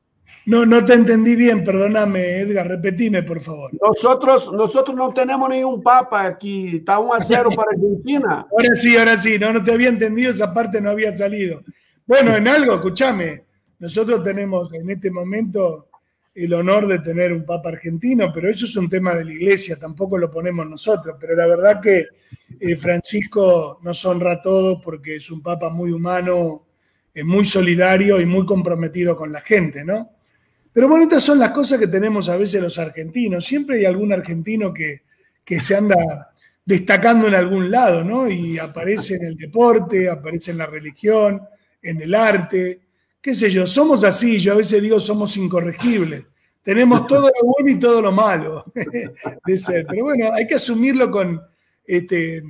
[0.45, 3.71] No, no te entendí bien, perdóname, Edgar, repetime, por favor.
[3.81, 8.47] Nosotros, nosotros no tenemos ningún papa aquí, está 1 a 0 para Argentina.
[8.51, 11.63] Ahora sí, ahora sí, no, no te había entendido, esa parte no había salido.
[12.07, 13.45] Bueno, en algo, escúchame,
[13.83, 15.89] nosotros tenemos en este momento
[16.37, 19.77] el honor de tener un Papa argentino, pero eso es un tema de la Iglesia,
[19.77, 21.17] tampoco lo ponemos nosotros.
[21.19, 22.07] Pero la verdad que
[22.61, 26.65] eh, Francisco nos honra a todos porque es un Papa muy humano,
[27.13, 30.11] es muy solidario y muy comprometido con la gente, ¿no?
[30.73, 33.45] Pero bueno, estas son las cosas que tenemos a veces los argentinos.
[33.45, 35.03] Siempre hay algún argentino que,
[35.45, 36.31] que se anda
[36.65, 38.31] destacando en algún lado, ¿no?
[38.31, 41.43] Y aparece en el deporte, aparece en la religión,
[41.83, 42.83] en el arte,
[43.23, 46.27] qué sé yo, somos así, yo a veces digo somos incorregibles.
[46.63, 48.65] Tenemos todo lo bueno y todo lo malo
[49.47, 49.87] de ser.
[49.89, 51.41] Pero bueno, hay que asumirlo con,
[51.87, 52.43] este,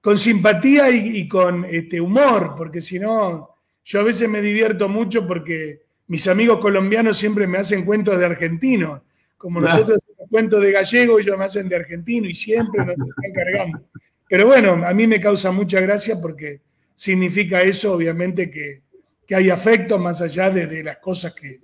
[0.00, 5.26] con simpatía y, con este, humor, porque si no, yo a veces me divierto mucho
[5.26, 9.00] porque mis amigos colombianos siempre me hacen cuentos de argentinos.
[9.38, 13.32] Como nosotros hacemos cuentos de gallego, ellos me hacen de argentino y siempre nos están
[13.32, 13.82] cargando.
[14.26, 16.62] Pero bueno, a mí me causa mucha gracia porque
[16.94, 18.83] significa eso, obviamente, que,
[19.26, 21.60] que hay afecto más allá de, las cosas que,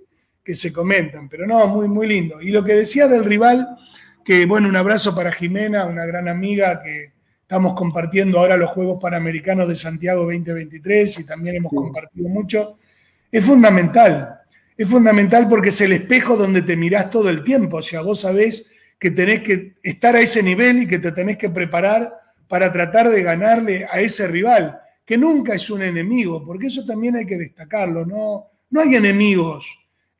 [0.53, 1.29] se comentan.
[1.29, 2.41] Pero no, muy, muy lindo.
[2.41, 3.67] Y lo que decía del rival,
[4.25, 8.99] que bueno, un abrazo para Jimena, una gran amiga que estamos compartiendo ahora los Juegos
[9.01, 12.77] Panamericanos de Santiago 2023 y también hemos compartido mucho.
[13.31, 14.41] Es fundamental.
[14.75, 17.77] es fundamental porque es el espejo donde te mirás todo el tiempo.
[17.77, 18.69] O sea, vos sabés
[18.99, 22.13] que tenés que estar a ese nivel y que te tenés que preparar
[22.47, 27.15] para tratar de ganarle a ese rival, que nunca es un enemigo, porque eso también
[27.15, 28.05] hay que destacarlo.
[28.05, 29.67] No, no hay enemigos,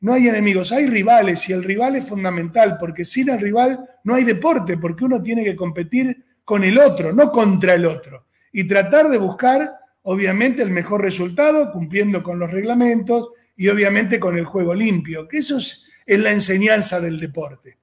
[0.00, 4.14] no hay enemigos, hay rivales y el rival es fundamental, porque sin el rival no
[4.14, 8.64] hay deporte, porque uno tiene que competir con el otro, no contra el otro, y
[8.64, 9.70] tratar de buscar,
[10.02, 15.38] obviamente, el mejor resultado, cumpliendo con los reglamentos, y obviamente con el juego limpio, que
[15.38, 17.78] eso es, la enseñanza del deporte.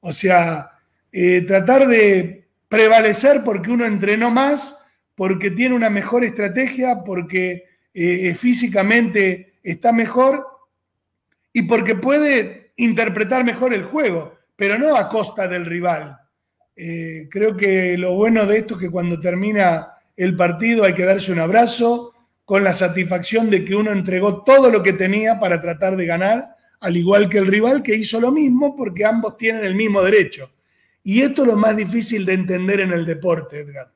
[0.00, 0.70] O sea,
[1.12, 4.79] eh, tratar de prevalecer porque uno entrenó más,
[5.14, 10.46] porque tiene una mejor estrategia, porque eh, físicamente está mejor
[11.52, 16.16] y porque puede interpretar mejor el juego, pero no a costa del rival.
[16.76, 21.04] Eh, creo que lo bueno de esto es que cuando termina el partido hay que
[21.04, 22.14] darse un abrazo,
[22.50, 26.56] con la satisfacción de que uno entregó todo lo que tenía para tratar de ganar,
[26.80, 30.50] al igual que el rival que hizo lo mismo porque ambos tienen el mismo derecho.
[31.04, 33.92] Y esto es lo más difícil de entender en el deporte, Edgar.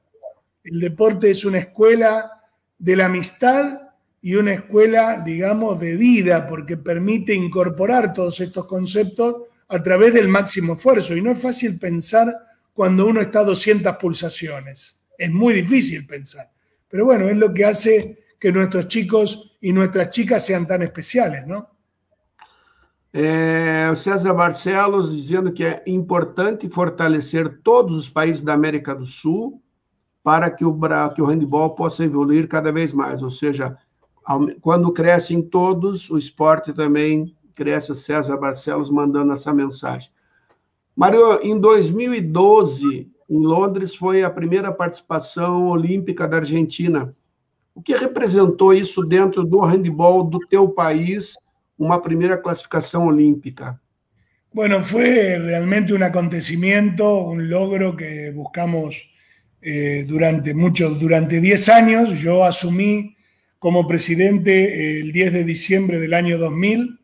[0.65, 2.43] El deporte es una escuela
[2.79, 3.83] de la amistad
[4.23, 10.29] y una escuela, digamos, de vida, porque permite incorporar todos estos conceptos a través del
[10.29, 11.15] máximo esfuerzo.
[11.15, 12.35] Y no es fácil pensar
[12.73, 15.05] cuando uno está a 200 pulsaciones.
[15.19, 16.51] Es muy difícil pensar.
[16.89, 21.47] Pero bueno, es lo que hace que nuestros chicos y nuestras chicas sean tan especiales,
[21.47, 21.75] ¿no?
[23.17, 29.63] É, César Barcelos dizendo que é importante fortalecer todos os países da América do Sul
[30.25, 30.75] para que o,
[31.15, 33.23] que o handball possa evoluir cada vez mais.
[33.23, 33.77] Ou seja,
[34.63, 37.93] quando crescem todos, o esporte também cresce.
[37.93, 40.11] O César Barcelos mandando essa mensagem.
[40.97, 47.15] Mário, em 2012, em Londres, foi a primeira participação olímpica da Argentina.
[47.75, 51.35] O que representou isso dentro do handball do teu país,
[51.79, 53.79] uma primeira classificação olímpica?
[54.55, 59.11] Bueno, fue realmente un acontecimiento, un logro que buscamos
[59.67, 62.21] eh, durante muchos, durante 10 años.
[62.21, 63.17] Yo asumí
[63.59, 67.01] como presidente eh, el 10 de diciembre del año 2000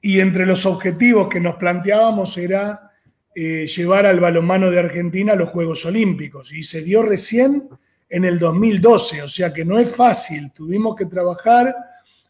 [0.00, 2.90] y entre los objetivos que nos planteábamos era
[3.32, 7.68] eh, llevar al balonmano de Argentina a los Juegos Olímpicos y se dio recién
[8.08, 11.76] en el 2012, o sea que no es fácil, tuvimos que trabajar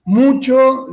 [0.05, 0.89] mucho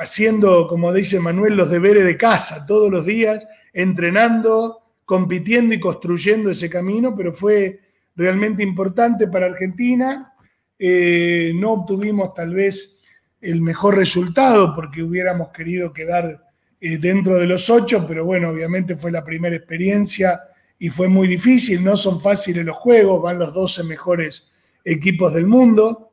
[0.00, 6.50] haciendo, como dice Manuel, los deberes de casa todos los días, entrenando, compitiendo y construyendo
[6.50, 7.80] ese camino, pero fue
[8.14, 10.34] realmente importante para Argentina.
[10.78, 13.00] Eh, no obtuvimos tal vez
[13.40, 16.44] el mejor resultado porque hubiéramos querido quedar
[16.80, 20.40] dentro de los ocho, pero bueno, obviamente fue la primera experiencia
[20.80, 24.50] y fue muy difícil, no son fáciles los juegos, van los 12 mejores
[24.84, 26.10] equipos del mundo,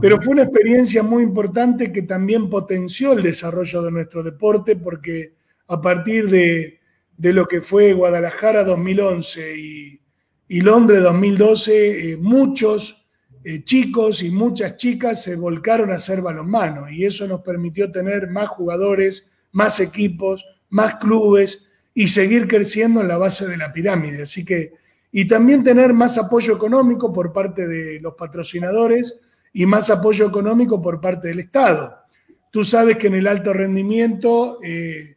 [0.00, 5.34] pero fue una experiencia muy importante que también potenció el desarrollo de nuestro deporte porque
[5.68, 6.79] a partir de,
[7.22, 13.06] lo que fue Guadalajara 2011 y, Londres 2012, eh, muchos
[13.44, 18.28] eh, chicos y muchas chicas se volcaron a hacer balonmano y eso nos permitió tener
[18.28, 24.22] más jugadores, más equipos, más clubes, y seguir creciendo en la base de la pirámide.
[24.22, 24.74] Así que,
[25.12, 29.16] y también tener más apoyo económico por parte de los patrocinadores
[29.52, 31.96] y más apoyo económico por parte del Estado.
[32.50, 35.16] Tú sabes que en el alto rendimiento eh,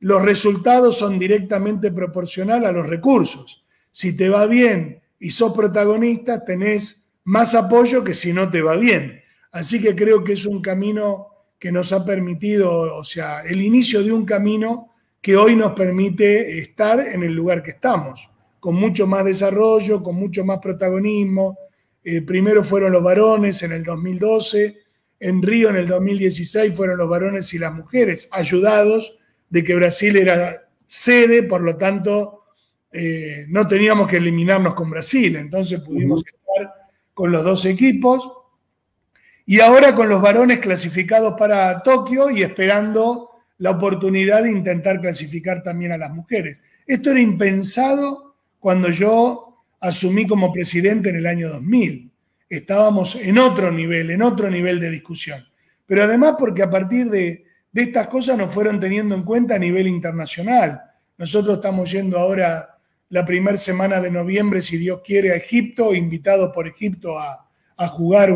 [0.00, 3.64] los resultados son directamente proporcional a los recursos.
[3.90, 8.76] Si te va bien y sos protagonista, tenés más apoyo que si no te va
[8.76, 9.22] bien.
[9.52, 11.28] Así que creo que es un camino
[11.58, 16.58] que nos ha permitido, o sea, el inicio de un camino que hoy nos permite
[16.58, 18.28] estar en el lugar que estamos,
[18.60, 21.56] con mucho más desarrollo, con mucho más protagonismo.
[22.02, 24.76] Eh, primero fueron los varones en el 2012,
[25.20, 29.16] en Río en el 2016 fueron los varones y las mujeres, ayudados
[29.54, 32.42] de que Brasil era sede, por lo tanto
[32.90, 36.74] eh, no teníamos que eliminarnos con Brasil, entonces pudimos estar
[37.14, 38.28] con los dos equipos.
[39.46, 45.62] Y ahora con los varones clasificados para Tokio y esperando la oportunidad de intentar clasificar
[45.62, 46.60] también a las mujeres.
[46.84, 52.10] Esto era impensado cuando yo asumí como presidente en el año 2000.
[52.48, 55.44] Estábamos en otro nivel, en otro nivel de discusión.
[55.86, 57.44] Pero además porque a partir de,
[57.82, 60.80] estas cosas nos fueron teniendo en cuenta a nivel internacional.
[61.18, 66.52] Nosotros estamos yendo ahora la primera semana de noviembre, si Dios quiere, a Egipto, invitados
[66.54, 67.40] por Egipto a,
[67.88, 68.32] jugar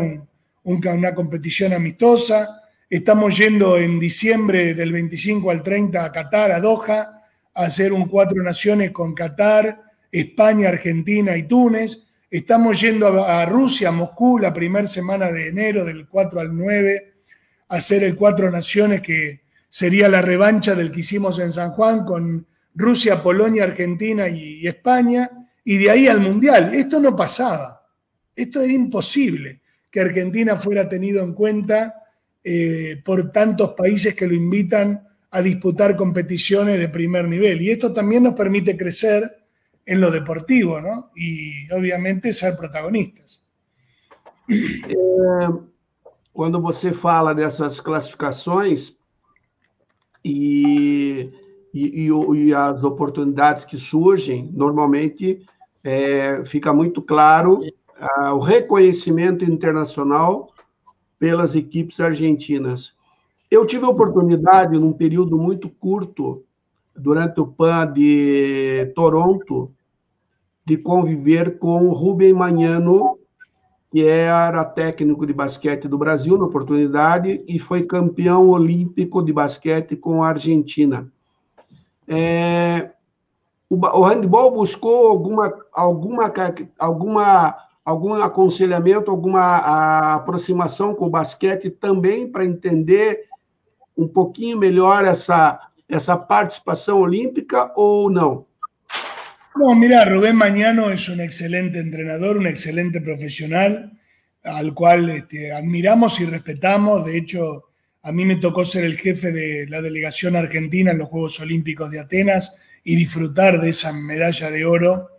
[0.63, 2.61] una competición amistosa.
[2.89, 7.23] Estamos yendo en diciembre del 25 al 30 a Qatar, a Doha,
[7.53, 9.81] a hacer un cuatro naciones con Qatar,
[10.11, 12.05] España, Argentina y Túnez.
[12.29, 17.13] Estamos yendo a, Rusia, a Moscú, la primera semana de enero, del 4 al 9,
[17.69, 22.45] hacer el Cuatro Naciones, que sería la revancha del que hicimos en San Juan con
[22.75, 25.29] Rusia, Polonia, Argentina y, España,
[25.63, 26.73] y de ahí al Mundial.
[26.73, 27.85] Esto no pasaba.
[28.35, 29.61] Esto era imposible
[29.91, 31.95] que Argentina fuera tenido en cuenta
[32.43, 37.61] eh, por tantos países que lo invitan a disputar competiciones de primer nivel.
[37.61, 39.37] Y esto también nos permite crecer
[39.85, 41.11] en lo deportivo, ¿no?
[41.15, 43.43] Y obviamente ser protagonistas.
[44.49, 45.49] É,
[46.33, 48.95] quando você fala dessas classificações
[50.23, 51.31] e,
[51.73, 55.45] e, e, as oportunidades que surgem, normalmente
[55.83, 57.61] é, fica muito claro
[57.99, 60.53] ah, o reconhecimento internacional
[61.17, 62.95] pelas equipes argentinas.
[63.51, 66.43] Eu tive a oportunidade, num período muito curto,
[66.95, 69.71] durante o PAN de Toronto,
[70.65, 73.18] de conviver com o Rubem Magnano,
[73.91, 79.95] que era técnico de basquete do Brasil na oportunidade e foi campeão olímpico de basquete
[79.95, 81.11] com a Argentina.
[82.07, 82.91] É,
[83.67, 86.31] o, o handball buscou alguma, alguma,
[86.77, 93.25] alguma, algum aconselhamento, alguma aproximação com o basquete também para entender
[93.97, 98.45] um pouquinho melhor essa, essa participação olímpica ou não?
[99.59, 103.91] No, mira, Rubén Mañano es un excelente entrenador, un excelente profesional,
[104.41, 107.05] al cual este, admiramos y respetamos.
[107.05, 107.65] De hecho,
[108.01, 111.91] a mí me tocó ser el jefe de la delegación argentina en los Juegos Olímpicos
[111.91, 112.55] de Atenas
[112.85, 115.09] y disfrutar de esa medalla de oro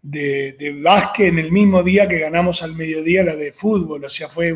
[0.00, 4.06] de, de básquet en el mismo día que ganamos al mediodía la de fútbol.
[4.06, 4.54] O sea, fue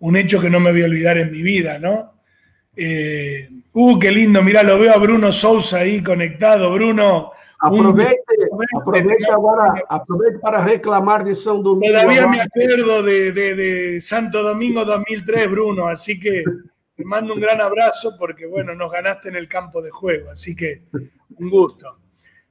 [0.00, 2.14] un, hecho que no me voy a olvidar en mi vida, ¿no?
[2.74, 6.72] Eh, uh, qué lindo, mira, lo veo a Bruno Sousa ahí conectado.
[6.72, 8.35] Bruno, Aproveite,
[8.76, 11.92] aproveite agora, aproveite para reclamar de São Domingo.
[11.92, 16.44] Todavía me acuerdo de, de, de, Santo Domingo 2003, Bruno, así que
[16.94, 20.54] te mando un gran abrazo porque, bueno, nos ganaste en el campo de juego, así
[20.54, 20.82] que
[21.38, 21.98] un gusto.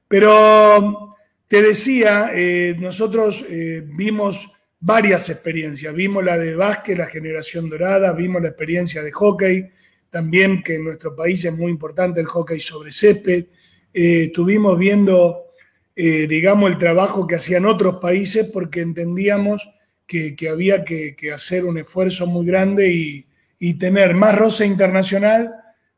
[0.08, 1.16] Pero
[1.48, 5.94] te decía, eh, nosotros eh, vimos varias experiencias.
[5.94, 9.70] Vimos la de básquet, la generación dorada, vimos la experiencia de hockey,
[10.10, 13.46] también que en nuestro país es muy importante el hockey sobre césped
[13.98, 15.45] eh, estuvimos viendo,
[15.96, 19.68] eh, digamos, el trabajo que hacían otros países porque entendíamos
[20.06, 23.26] que, había que, hacer un esfuerzo muy grande y,
[23.78, 25.52] tener más roce internacional,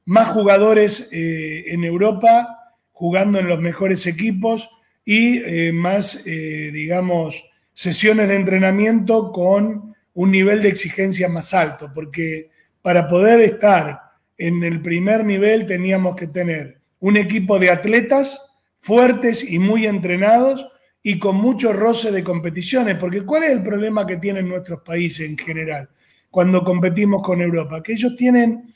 [0.05, 2.49] más jugadores eh, en Europa
[2.92, 4.70] jugando en los mejores equipos
[5.05, 5.40] y
[5.72, 7.42] más, digamos,
[7.72, 12.51] sesiones de entrenamiento con un nivel de exigencia más alto, porque
[12.82, 14.01] para poder estar
[14.36, 18.47] en el primer nivel teníamos que tener un equipo de atletas
[18.89, 20.66] fuertes y muy entrenados
[21.03, 25.28] y con mucho roce de competiciones, porque ¿cuál es el problema que tienen nuestros países
[25.28, 25.91] en general
[26.30, 27.82] cuando competimos con Europa?
[27.82, 28.74] Que ellos tienen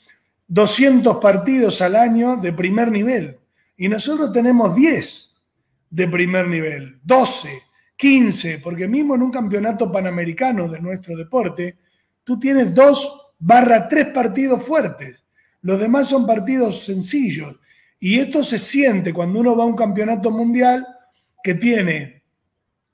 [0.48, 3.38] 200 partidos al año de primer nivel
[3.74, 5.34] y nosotros tenemos 10
[5.88, 7.62] de primer nivel, 12,
[7.96, 11.78] 15, porque mismo en un campeonato panamericano de nuestro deporte,
[12.22, 15.24] tú tienes 2 barra 3 partidos fuertes,
[15.62, 17.56] los demás son partidos sencillos.
[18.04, 20.84] Y esto se siente cuando uno va a un campeonato mundial
[21.40, 22.24] que tiene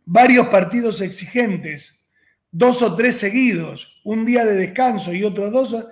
[0.04, 2.06] varios partidos exigentes,
[2.50, 5.86] dos o tres seguidos, un día de descanso y otros dos,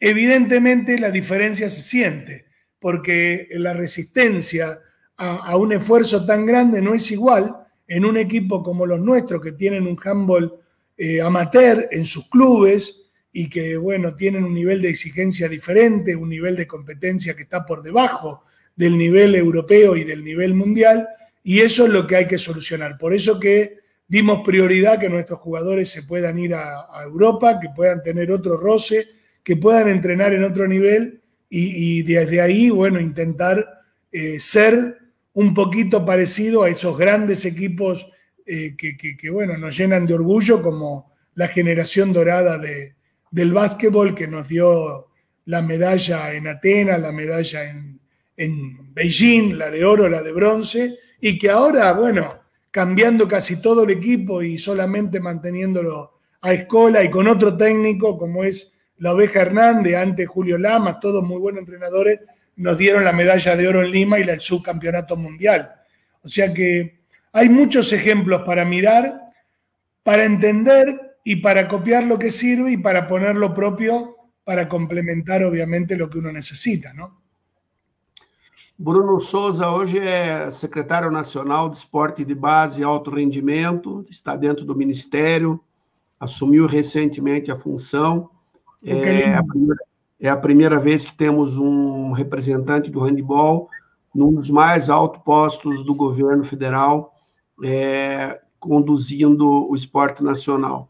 [0.00, 2.46] evidentemente la diferencia se siente,
[2.80, 4.80] porque la resistencia
[5.16, 7.54] a, un esfuerzo tan grande no es igual
[7.86, 10.58] en un equipo como los nuestros, que tienen un handball
[10.96, 16.28] eh, amateur en sus clubes, y que, bueno, tienen un nivel de exigencia diferente, un
[16.28, 21.08] nivel de competencia que está por debajo del nivel europeo y del nivel mundial,
[21.42, 22.98] y eso es lo que hay que solucionar.
[22.98, 23.78] Por eso que
[24.08, 29.08] dimos prioridad que nuestros jugadores se puedan ir a, Europa, que puedan tener otro roce,
[29.44, 33.66] que puedan entrenar en otro nivel y, desde ahí, bueno, intentar
[34.12, 34.98] eh, ser
[35.32, 38.06] un poquito parecido a esos grandes equipos
[38.46, 42.94] eh, que, bueno, nos llenan de orgullo como la generación dorada de,
[43.30, 45.08] del básquetbol que nos dio
[45.46, 48.00] la medalla en Atenas, la medalla en,
[48.94, 53.90] Beijing, la de oro, la de bronce, y que ahora, bueno, cambiando casi todo el
[53.90, 59.94] equipo y solamente manteniéndolo a escola y con otro técnico como es la oveja Hernández,
[59.94, 62.20] antes Julio Lama, todos muy buenos entrenadores,
[62.56, 65.74] nos dieron la medalla de oro en Lima y el subcampeonato mundial.
[66.22, 67.00] O sea que
[67.32, 69.20] hay muchos ejemplos para mirar,
[70.02, 75.44] para entender y para copiar lo que sirve y para poner lo propio para complementar,
[75.44, 77.20] obviamente, lo que uno necesita, ¿no?
[78.76, 84.64] Bruno Souza hoje é secretário nacional de esporte de base e alto rendimento, está dentro
[84.64, 85.60] do ministério,
[86.18, 88.30] assumiu recentemente a função.
[88.82, 89.84] É a, primeira,
[90.18, 93.68] É a primeira vez que temos um representante do handball
[94.14, 97.14] num dos mais altos postos do governo federal,
[97.62, 100.89] é, conduzindo o esporte nacional.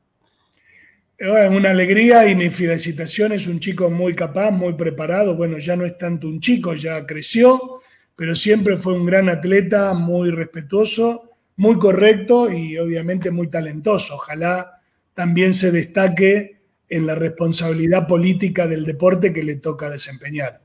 [1.22, 5.84] É uma alegria e mis felicitaciones, un chico muy capaz, muy preparado, bueno, ya no
[5.84, 7.82] es tanto un chico, ya creció,
[8.16, 14.14] pero siempre fue un gran atleta, muy respetuoso, muy correcto y obviamente muy talentoso.
[14.14, 14.80] Ojalá
[15.12, 20.62] también se destaque en la responsabilidad política del deporte que le toca desempeñar.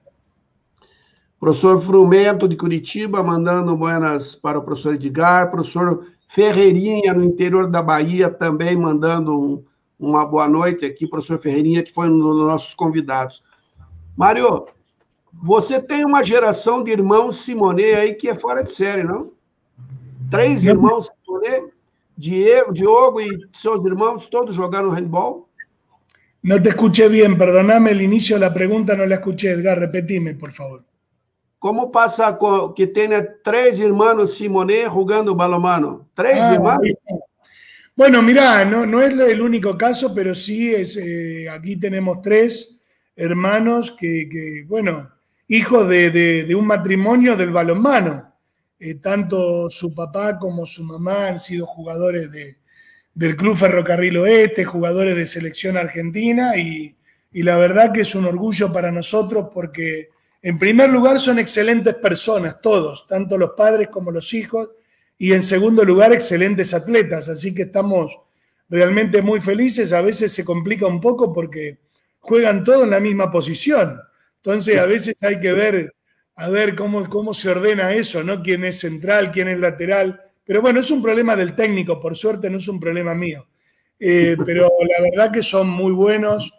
[1.38, 5.52] Professor Frumento de Curitiba, mandando buenas para o professor Edgar.
[5.52, 9.64] Professor Ferreirinha, no interior da Bahia, também mandando um,
[10.00, 11.08] uma boa noite aqui.
[11.08, 13.44] Professor Ferreirinha, que foi um dos nossos convidados.
[14.16, 14.68] Mário,
[15.34, 19.32] você tem uma geração de irmãos Simonet aí que é fora de série, não?
[20.30, 21.74] Três irmãos Simonet,
[22.18, 25.50] Diego, Diogo e seus irmãos, todos jogaram handball?
[26.44, 29.54] Não te escuché bem, perdoname o início da pergunta, não la escuché.
[29.54, 30.84] Edgar, repetime, por favor.
[31.58, 32.38] Como pasa
[32.76, 36.08] que tiene tres hermanos Simonet jugando balomano?
[36.14, 36.94] ¿Tres ah, hermanos?
[37.96, 42.82] Bueno, mira, no, no, es el único caso, pero sí es, eh, aquí tenemos tres
[43.16, 45.10] hermanos que, bueno,
[45.48, 48.34] hijos de, un matrimonio del balonmano.
[48.78, 52.30] Eh, tanto su papá como su mamá han sido jugadores
[53.14, 56.96] del Club Ferrocarril Oeste, jugadores de selección argentina, y,
[57.32, 60.10] y la verdad que es un orgullo para nosotros porque
[60.46, 64.70] en primer lugar, son excelentes personas, todos, tanto los padres como los hijos,
[65.18, 68.18] y en segundo lugar, excelentes atletas, así que estamos
[68.70, 69.94] realmente muy felices.
[69.94, 71.78] A veces se complica un poco porque
[72.20, 74.00] juegan todos en la misma posición.
[74.38, 75.94] Entonces, a veces hay que ver,
[76.36, 78.44] a ver cómo, cómo se ordena eso, ¿no?
[78.44, 80.22] Quién es central, quién es lateral.
[80.44, 83.48] Pero bueno, es un problema del técnico, por suerte no es un problema mío.
[84.00, 86.52] Eh, pero la verdad que son muy buenos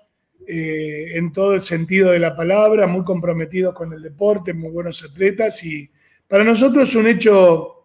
[0.47, 5.05] eh, en todo el sentido de la palabra, muy comprometidos con el deporte, muy buenos
[5.05, 5.91] atletas y
[6.27, 7.76] para nosotros es un hecho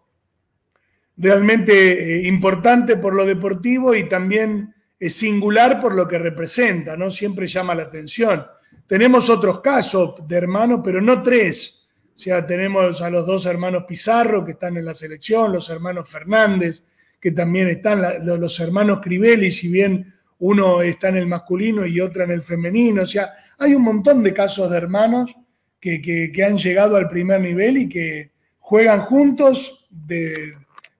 [1.16, 7.10] realmente eh, importante por lo deportivo y también es singular por lo que representa, ¿no?
[7.10, 8.44] Siempre llama la atención.
[8.86, 11.88] Tenemos otros casos de hermanos, pero no tres.
[12.14, 16.08] O sea, tenemos a los dos hermanos Pizarro que están en la selección, los hermanos
[16.08, 16.82] Fernández
[17.22, 22.24] que también están, los hermanos Crivelli, si bien uno está en el masculino y otra
[22.24, 23.02] en el femenino.
[23.02, 25.32] O sea, hay un montón de casos de hermanos
[25.78, 30.54] que, han llegado al primer nivel y que juegan juntos de,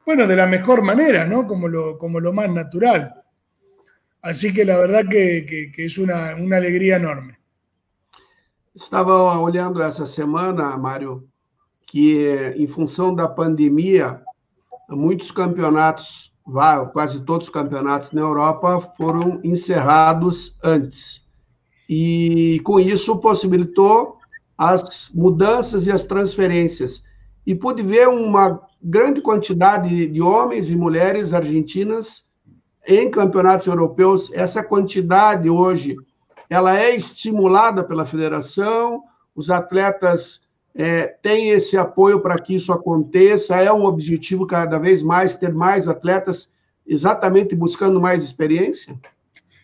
[0.04, 1.46] bueno, de la mejor manera, ¿no?
[1.46, 3.22] Como lo, como lo más natural.
[4.22, 7.38] Así que la verdad que, es una, alegría enorme.
[8.74, 11.28] Estaba olhando essa semana, Mário,
[11.86, 14.22] que em função da pandemia,
[14.88, 16.32] muitos campeonatos
[16.92, 21.24] quase todos os campeonatos na Europa foram encerrados antes.
[21.88, 24.18] E com isso possibilitou
[24.56, 27.04] as mudanças e as transferências.
[27.46, 32.24] E pude ver uma grande quantidade de homens e mulheres argentinas
[32.86, 34.30] em campeonatos europeus.
[34.32, 35.96] Essa quantidade hoje
[36.48, 39.02] ela é estimulada pela federação,
[39.34, 40.42] os atletas
[40.74, 43.56] é, tem esse apoio para que isso aconteça?
[43.56, 46.50] É um objetivo cada vez mais ter mais atletas
[46.86, 48.94] exatamente buscando mais experiência?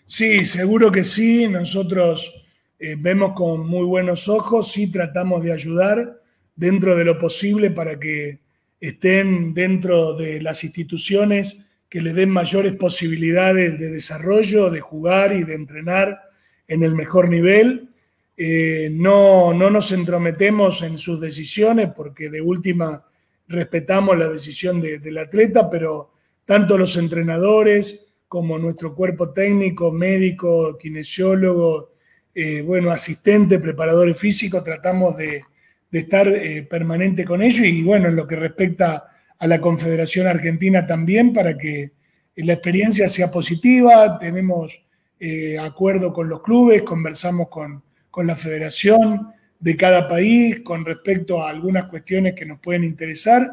[0.07, 1.49] Sí, seguro que sí.
[1.49, 2.33] Nosotros
[2.79, 6.19] eh, vemos con muy buenos ojos y tratamos de ayudar
[6.59, 8.41] dentro de lo posible para que
[8.81, 11.57] estén dentro de las instituciones
[11.89, 16.21] que les den mayores posibilidades de desarrollo, de jugar y de entrenar
[16.67, 17.91] en el mejor nivel.
[18.37, 23.05] Eh, no, no nos entrometemos en sus decisiones porque de última
[23.47, 26.11] respetamos la decisión del atleta, pero
[26.45, 31.93] tanto los entrenadores como nuestro cuerpo técnico, médico, kinesiólogo,
[32.35, 35.43] eh, bueno, asistente, preparadores físicos, tratamos de,
[35.91, 39.09] estar eh, permanente con ellos y bueno, en lo que respecta
[39.39, 41.93] a la Confederación Argentina también para que
[42.37, 44.81] la experiencia sea positiva, tenemos
[45.61, 51.51] acuerdo con los clubes, conversamos con, con la federación de cada país con respecto a
[51.51, 53.49] algunas cuestiones que nos pueden interesar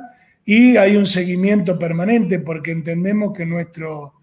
[0.45, 4.13] y hay un seguimiento permanente porque entendemos que nuestro,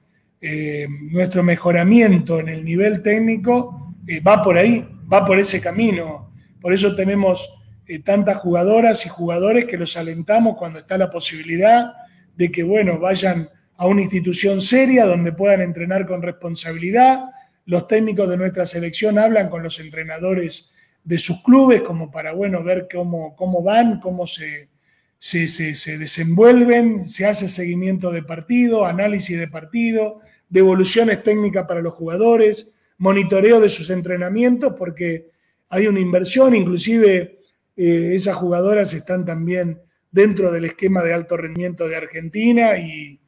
[0.40, 6.30] eh, nuestro mejoramiento en el nivel técnico eh, va por ahí, va por ese camino.
[6.60, 7.48] Por eso tenemos
[7.92, 11.92] eh, tantas jugadoras y jugadores que los alentamos cuando está la posibilidad
[12.36, 17.24] de que, bueno, vayan a una institución seria donde puedan entrenar con responsabilidad,
[17.66, 20.70] los técnicos de nuestra selección hablan con los entrenadores
[21.04, 24.70] de sus clubes como para, bueno, ver cómo, cómo van, cómo se,
[25.18, 31.92] se, se, desenvuelven, se hace seguimiento de partido, análisis de partido, devoluciones técnicas para los
[31.92, 35.26] jugadores, monitoreo de sus entrenamientos, porque
[35.68, 37.41] hay una inversión, inclusive
[37.76, 43.18] eh, esas jugadoras están también dentro del esquema de alto rendimiento de Argentina y,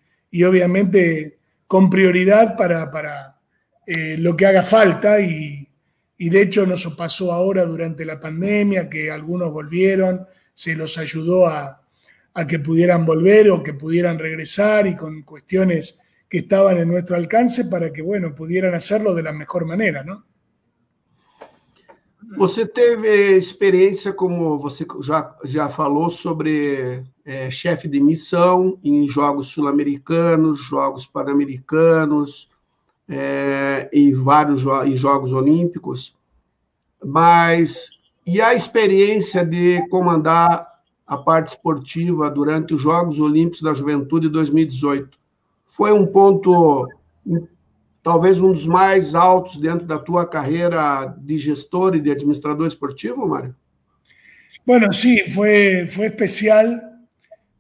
[0.45, 3.39] obviamente con prioridad para,
[3.87, 5.69] eh, lo que haga falta y,
[6.19, 11.83] de hecho nos pasó ahora durante la pandemia que algunos volvieron, se los ayudó a,
[12.35, 17.17] a que pudieran volver o que pudieran regresar y con cuestiones que estaban en nuestro
[17.17, 20.25] alcance para que, bueno, pudieran hacerlo de la mejor manera, ¿no?
[22.37, 29.49] Você teve experiência, como você já, já falou, sobre é, chefe de missão em jogos
[29.49, 32.49] sul-americanos, jogos pan-americanos,
[33.09, 36.17] é, em vários jo em Jogos Olímpicos,
[37.05, 40.67] mas e a experiência de comandar
[41.07, 45.19] a parte esportiva durante os Jogos Olímpicos da Juventude 2018?
[45.67, 46.89] Foi um ponto
[48.05, 53.27] talvez um dos mais altos dentro da tua carreira de gestor y de administrador esportivo,
[53.27, 53.57] Mario?
[54.65, 56.83] Bueno, sí, fue, fue especial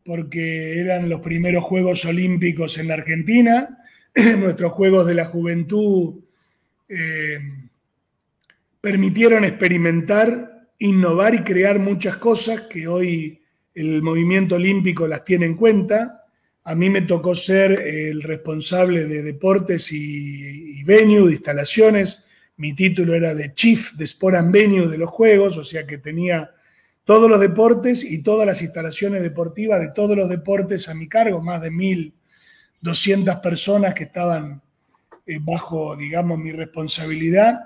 [0.04, 3.78] porque eran los primeros Juegos Olímpicos en la Argentina,
[4.38, 6.16] nuestros Juegos de la Juventud
[6.90, 7.38] eh,
[8.82, 13.40] permitieron experimentar, innovar y crear muchas cosas que hoy
[13.74, 16.23] el movimiento olímpico las tiene en cuenta
[16.64, 22.24] a mí me tocó ser el responsable de deportes y, venue, de instalaciones.
[22.56, 25.98] Mi título era de Chief de Sport and Venue de los Juegos, o sea que
[25.98, 26.50] tenía
[27.04, 31.42] todos los deportes y todas las instalaciones deportivas de todos los deportes a mi cargo,
[31.42, 34.62] más de 1.200 personas que estaban
[35.26, 37.60] eh, bajo, digamos, mi responsabilidad.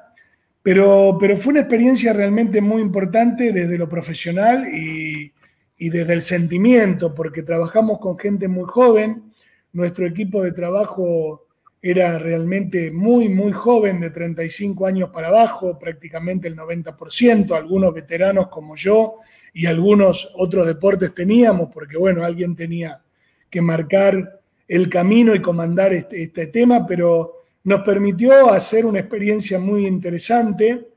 [0.60, 5.32] Pero, pero fue una experiencia realmente muy importante desde lo profesional y,
[5.78, 9.32] y desde el sentimiento, porque trabajamos con gente muy joven,
[9.72, 11.46] nuestro equipo de trabajo
[11.80, 18.48] era realmente muy, muy joven, de 35 años para abajo, prácticamente el 90%, algunos veteranos
[18.48, 19.14] como yo
[19.52, 23.00] y algunos otros deportes teníamos, porque bueno, alguien tenía
[23.48, 29.58] que marcar el camino y comandar este, este tema, pero nos permitió hacer una experiencia
[29.58, 30.88] muy interesante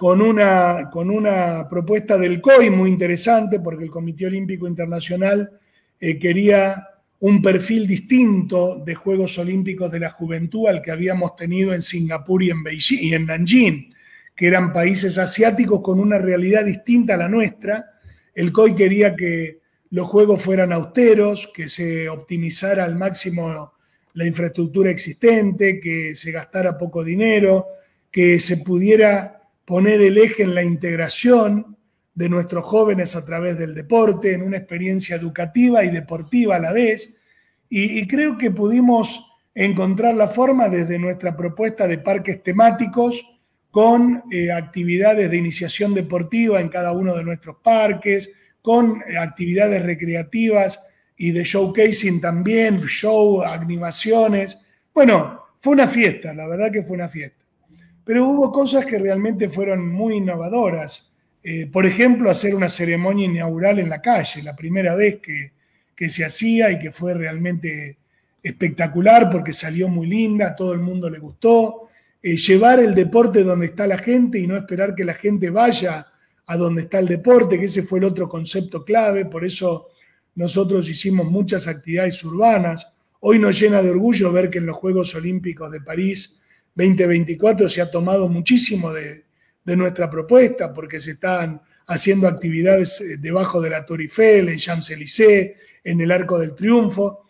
[0.00, 5.50] con una, con una propuesta del COI muy interesante, porque el Comité Olímpico Internacional
[6.00, 6.88] eh, quería
[7.18, 12.42] un perfil distinto de Juegos Olímpicos de la Juventud al que habíamos tenido en Singapur
[12.42, 13.94] y en Beijing y en Nanjing,
[14.34, 17.84] que eran países asiáticos con una realidad distinta a la nuestra.
[18.34, 19.58] El COI quería que
[19.90, 23.74] los juegos fueran austeros, que se optimizara al máximo
[24.14, 27.66] la infraestructura existente, que se gastara poco dinero,
[28.10, 29.39] que se pudiera
[29.70, 31.76] poner el eje en la integración
[32.12, 36.72] de nuestros jóvenes a través del deporte, en una experiencia educativa y deportiva a la
[36.72, 37.14] vez.
[37.68, 43.24] Y, creo que pudimos encontrar la forma desde nuestra propuesta de parques temáticos
[43.70, 48.28] con eh, actividades de iniciación deportiva en cada uno de nuestros parques,
[48.60, 50.80] con eh, actividades recreativas
[51.16, 54.58] y de showcasing también, show, animaciones.
[54.92, 57.39] Bueno, fue una fiesta, la verdad que fue una fiesta
[58.04, 61.12] pero hubo cosas que realmente fueron muy innovadoras.
[61.42, 65.52] Eh, por ejemplo, hacer una ceremonia inaugural en la calle, la primera vez que,
[66.08, 67.98] se hacía y que fue realmente
[68.42, 71.90] espectacular porque salió muy linda, a todo el mundo le gustó.
[72.22, 76.06] Eh, llevar el deporte donde está la gente y no esperar que la gente vaya
[76.46, 79.88] a donde está el deporte, que ese fue el otro concepto clave, por eso
[80.34, 82.88] nosotros hicimos muchas actividades urbanas.
[83.20, 86.39] Hoy nos llena de orgullo ver que en los Juegos Olímpicos de París
[86.74, 89.24] 2024 se ha tomado muchísimo de,
[89.76, 95.54] nuestra propuesta porque se están haciendo actividades eh, debajo de la Tour Eiffel, en Champs-Élysées,
[95.84, 97.26] en el Arco del Triunfo.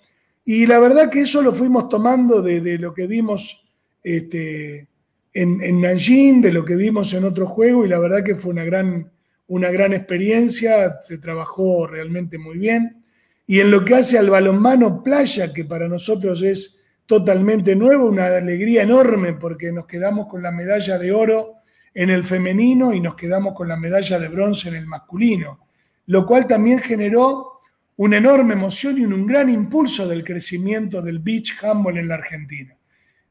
[0.47, 3.63] Y la verdad que eso lo fuimos tomando de, lo que vimos
[4.03, 4.89] este,
[5.35, 8.53] en, en, Nanjing, de lo que vimos en otro juego, y la verdad que fue
[8.53, 9.11] una gran,
[9.49, 13.05] una gran experiencia, se trabajó realmente muy bien.
[13.47, 16.80] Y en lo que hace al balonmano playa, que para nosotros es
[17.11, 21.55] totalmente nuevo, una alegría enorme porque nos quedamos con la medalla de oro
[21.93, 25.67] en el femenino y nos quedamos con la medalla de bronce en el masculino,
[26.07, 27.59] lo cual también generó
[27.97, 32.77] una enorme emoción y un gran impulso del crecimiento del beach handball en la Argentina.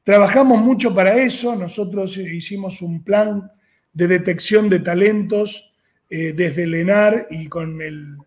[0.03, 3.49] Trabajamos mucho para eso, nosotros hicimos un plan
[3.93, 5.71] de detección de talentos
[6.09, 8.17] eh, desde el ENAR y con el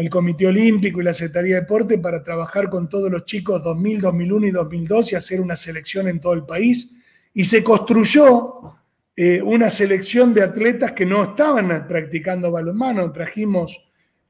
[0.00, 4.00] el Comité Olímpico y la Secretaría de Deporte para trabajar con todos los chicos 2000,
[4.00, 6.94] 2001 y 2002 y hacer una selección en todo el país.
[7.34, 8.74] Y se construyó
[9.16, 13.10] eh, una selección de atletas que no estaban practicando balonmano.
[13.12, 13.80] Trajimos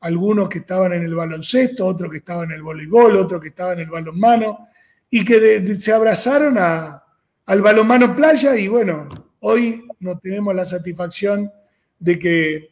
[0.00, 3.78] algunos que estaban en el baloncesto, otros que estaban en el voleibol, otros que estaban
[3.78, 4.68] en el balonmano,
[5.10, 7.02] y que se abrazaron a,
[7.46, 9.08] al balonmano playa y bueno,
[9.40, 11.50] hoy no tenemos la satisfacción
[11.98, 12.70] de que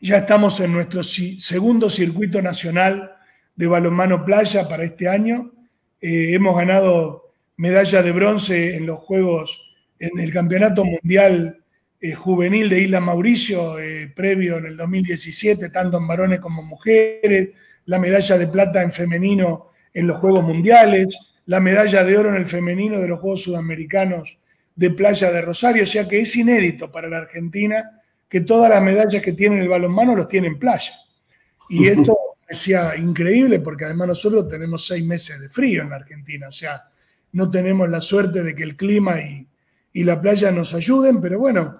[0.00, 3.12] ya estamos en nuestro segundo circuito nacional
[3.56, 5.52] de balonmano playa para este año.
[6.00, 9.60] Eh, hemos ganado medalla de bronce en los Juegos,
[9.98, 11.58] en el Campeonato Mundial
[12.00, 17.48] eh, Juvenil de Isla Mauricio, eh, previo en el 2017, tanto en varones como mujeres,
[17.86, 22.36] la medalla de plata en femenino en los Juegos Mundiales, la medalla de oro en
[22.36, 24.38] el femenino de los Juegos Sudamericanos
[24.76, 27.97] de Playa de Rosario, o sea que es inédito para la Argentina
[28.28, 30.92] que todas las medallas que tiene el balonmano los tiene en playa.
[31.68, 36.48] Y esto parecía increíble porque además nosotros tenemos seis meses de frío en la Argentina,
[36.48, 36.88] o sea,
[37.32, 39.46] no tenemos la suerte de que el clima y,
[40.04, 41.76] la playa nos ayuden, pero bueno,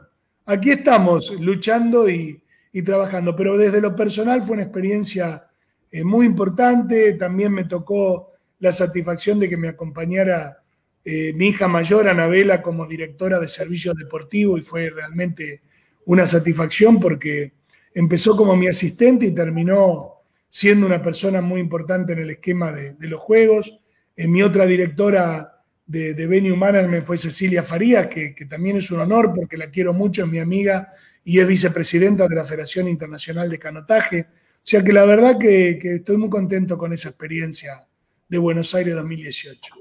[0.47, 2.43] aquí estamos luchando y,
[2.85, 3.37] trabajando.
[3.37, 5.47] Pero desde lo personal fue una experiencia
[5.91, 10.63] eh, muy importante, también me tocó la satisfacción de que me acompañara
[11.05, 15.63] eh, mi hija mayor, Anabela, como directora de servicios deportivos y fue realmente
[16.09, 17.53] una satisfacción porque
[17.93, 22.97] empezó como mi asistente y terminó siendo una persona muy importante en el esquema de,
[23.01, 23.79] los juegos.
[24.17, 29.01] En mi otra directora de, de Venue Management fue Cecilia Farías, que, también es un
[29.01, 30.95] honor porque la quiero mucho, es mi amiga
[31.25, 34.21] y es vicepresidenta de la Federación Internacional de Canotaje.
[34.31, 37.87] O sea que la verdad que, que estoy muy contento con esa experiencia
[38.27, 39.78] de Buenos Aires 2018.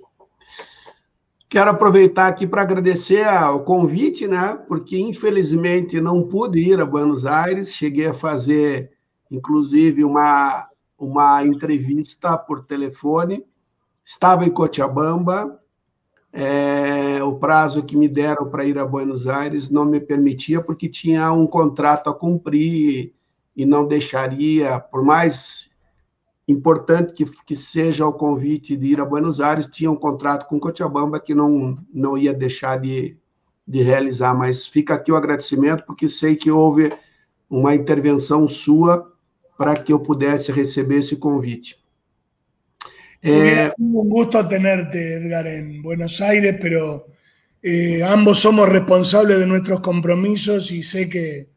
[1.50, 4.60] Quero aproveitar aqui para agradecer o convite, né?
[4.68, 7.74] Porque infelizmente não pude ir a Buenos Aires.
[7.74, 8.91] Cheguei a fazer,
[9.32, 10.68] inclusive, uma,
[10.98, 13.45] uma entrevista por telefone.
[14.04, 15.58] Estava em Cochabamba.
[16.34, 20.89] É, o prazo que me deram para ir a Buenos Aires não me permitia, porque
[20.89, 23.14] tinha um contrato a cumprir
[23.56, 25.72] e não deixaria, por mais
[26.48, 30.60] importante que, que seja o convite de ir a Buenos Aires, tinha um contrato com
[30.60, 33.18] Cochabamba que não, não ia deixar de,
[33.68, 36.93] de realizar, mas fica aqui o agradecimento, porque sei que houve
[37.50, 39.14] uma intervenção sua
[39.58, 41.76] para que eu pudesse receber esse convite.
[43.22, 43.74] É...
[43.80, 47.08] Um gusto tenerte, Edgar, em Buenos Aires, pero
[47.62, 51.48] eh, ambos somos responsáveis de nossos compromissos e sei que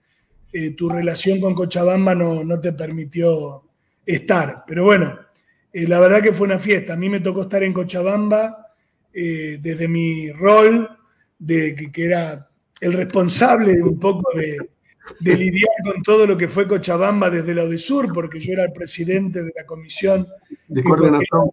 [0.52, 3.69] eh, tu relação com Cochabamba não te permitiu
[4.04, 4.64] estar.
[4.66, 5.18] Pero bueno,
[5.72, 6.94] eh, la verdad que fue una fiesta.
[6.94, 8.66] A mí me tocó estar en Cochabamba
[9.12, 10.88] eh, desde mi rol
[11.38, 12.48] de que, era
[12.80, 14.58] el responsable un poco de,
[15.20, 19.42] lidiar con todo lo que fue Cochabamba desde la sur porque yo era el presidente
[19.42, 20.26] de la comisión
[20.68, 21.50] de coordinación.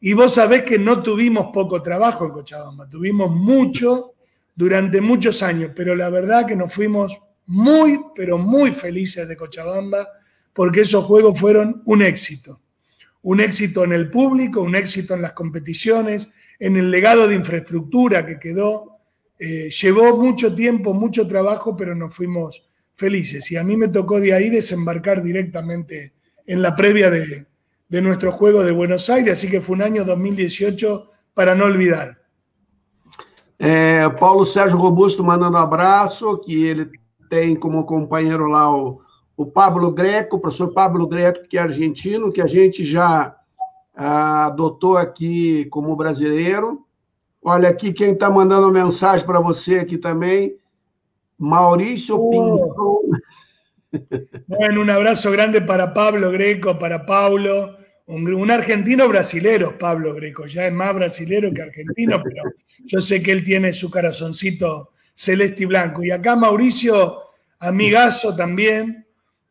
[0.00, 4.12] Y vos sabés que no tuvimos poco trabajo en Cochabamba, tuvimos mucho
[4.54, 10.06] durante muchos años, pero la verdad que nos fuimos muy, pero muy felices de Cochabamba
[10.58, 12.60] porque esos juegos fueron un éxito.
[13.22, 16.28] Un éxito en el público, un éxito en las competiciones,
[16.58, 18.98] en el legado de infraestructura que quedó.
[19.38, 22.60] Eh, llevó mucho tiempo, mucho trabajo, pero nos fuimos
[22.96, 23.48] felices.
[23.52, 27.46] Y a mí me tocó de ahí desembarcar directamente en la previa de,
[27.88, 32.18] de nuestro juego de Buenos Aires, así que fue un año 2018 para no olvidar.
[34.18, 36.90] Paulo Sérgio Robusto mandando abraço, que ele
[37.30, 38.68] tem como companheiro lá
[39.38, 43.36] o Pablo Greco, o professor Pablo Greco, que é argentino, que a gente já
[43.94, 46.84] ah, adotou aqui como brasileiro.
[47.40, 50.56] Olha aqui quem está mandando mensagem para você aqui também,
[51.38, 52.30] Maurício oh.
[52.30, 53.20] Pinzón.
[54.48, 57.76] Bueno, un abrazo grande para Pablo Greco, para Paulo,
[58.06, 62.42] un, un, argentino brasilero, Pablo Greco, ya es más brasilero que argentino, pero
[62.84, 66.02] yo sé que él tiene su corazoncito celeste y blanco.
[66.02, 67.18] Y acá Mauricio,
[67.60, 69.07] amigazo también,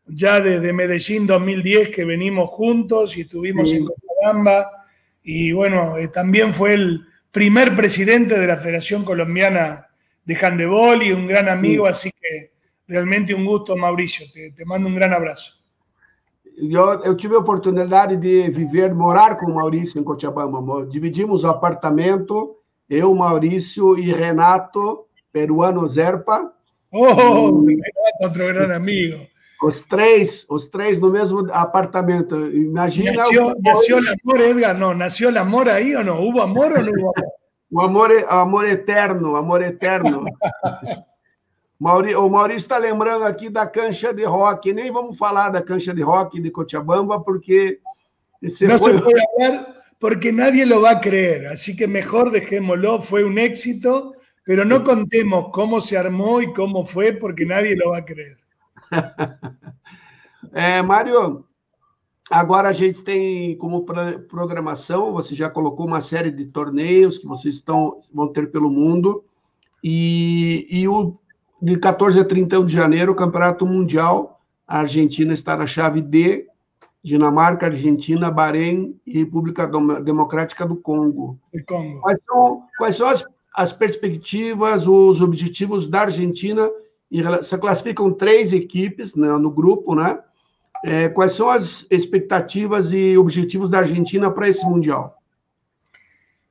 [0.08, 4.86] ya desde Medellín 2010 que venimos juntos y estuvimos en Cochabamba.
[5.24, 9.88] Y bueno, eh, también fue el primer presidente de la Federación Colombiana
[10.24, 12.52] de Handebol y un gran amigo, así que
[12.88, 14.26] realmente un gusto, Mauricio.
[14.34, 15.58] Te, te mando un gran abrazo.
[16.58, 20.88] Eu, eu, tive a oportunidade de viver, morar com o Maurício em Cochabamba.
[20.88, 22.58] Dividimos o apartamento,
[22.90, 26.52] eu, Maurício e Renato, peruano Zerpa.
[26.92, 27.80] Oh, e...
[28.24, 29.18] outro grande amigo.
[29.62, 32.36] Os três, os três no mesmo apartamento.
[32.52, 33.12] Imagina.
[33.14, 34.78] Nació, nació el amor, Edgar.
[34.78, 36.20] No, nació el amor ahí o no?
[36.22, 37.34] ¿Hubo amor o no hubo amor?
[37.70, 40.26] O amor, amor eterno, amor eterno.
[41.80, 44.74] Mauri, o Maurício está lembrando aqui da cancha de rock.
[44.74, 47.80] Nem vamos falar da cancha de rock de Cochabamba, porque.
[48.42, 48.94] no foi...
[48.94, 51.48] se puede hablar porque nadie lo va a creer.
[51.48, 53.02] Así que mejor dejémoslo.
[53.02, 57.92] Fue un éxito, pero no contemos cómo se armó y cómo fue, porque nadie lo
[57.92, 58.38] va a creer.
[60.52, 61.46] é, Mário,
[62.30, 63.86] agora a gente tem como
[64.28, 69.24] programação, você já colocou uma série de torneios que vocês estão, vão ter pelo mundo,
[69.84, 71.18] e, e o,
[71.62, 74.42] de 14 a 31 de janeiro, o Campeonato Mundial.
[74.68, 76.46] A Argentina está na chave D,
[77.04, 79.66] Dinamarca, Argentina, Bahrein e República
[80.04, 81.40] Democrática do Congo.
[81.66, 82.02] Congo.
[82.02, 83.26] Quais são, quais são as,
[83.56, 86.70] as perspectivas, os objetivos da Argentina?
[87.10, 90.20] Você classificam três equipes né, no grupo, né?
[90.86, 95.18] É, quais são as expectativas e objetivos da Argentina para esse Mundial?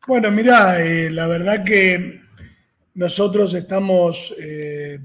[0.06, 2.20] Bueno, mira, eh, la verdad que
[2.94, 4.98] nosotros estamos eh,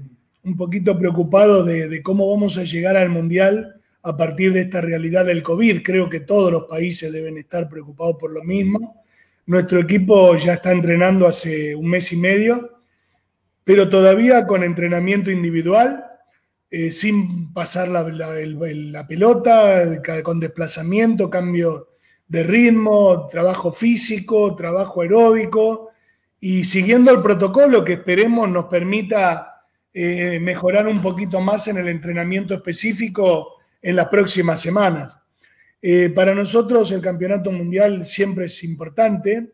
[0.44, 4.80] un poquito preocupados de, de, cómo vamos a llegar al Mundial a partir de esta
[4.80, 5.82] realidad del COVID.
[5.82, 9.02] Creo que todos los países deben estar preocupados por lo mismo.
[9.46, 12.81] Nuestro equipo ya está entrenando hace un mes y medio,
[13.64, 16.04] pero todavía con entrenamiento individual,
[16.70, 18.04] eh, sin pasar la,
[19.06, 21.88] pelota, con desplazamiento, cambio
[22.26, 25.90] de ritmo, trabajo físico, trabajo aeróbico
[26.40, 31.88] y siguiendo el protocolo que esperemos nos permita eh, mejorar un poquito más en el
[31.88, 35.14] entrenamiento específico en las próximas semanas.
[35.82, 39.52] Eh, para nosotros el campeonato mundial siempre es importante,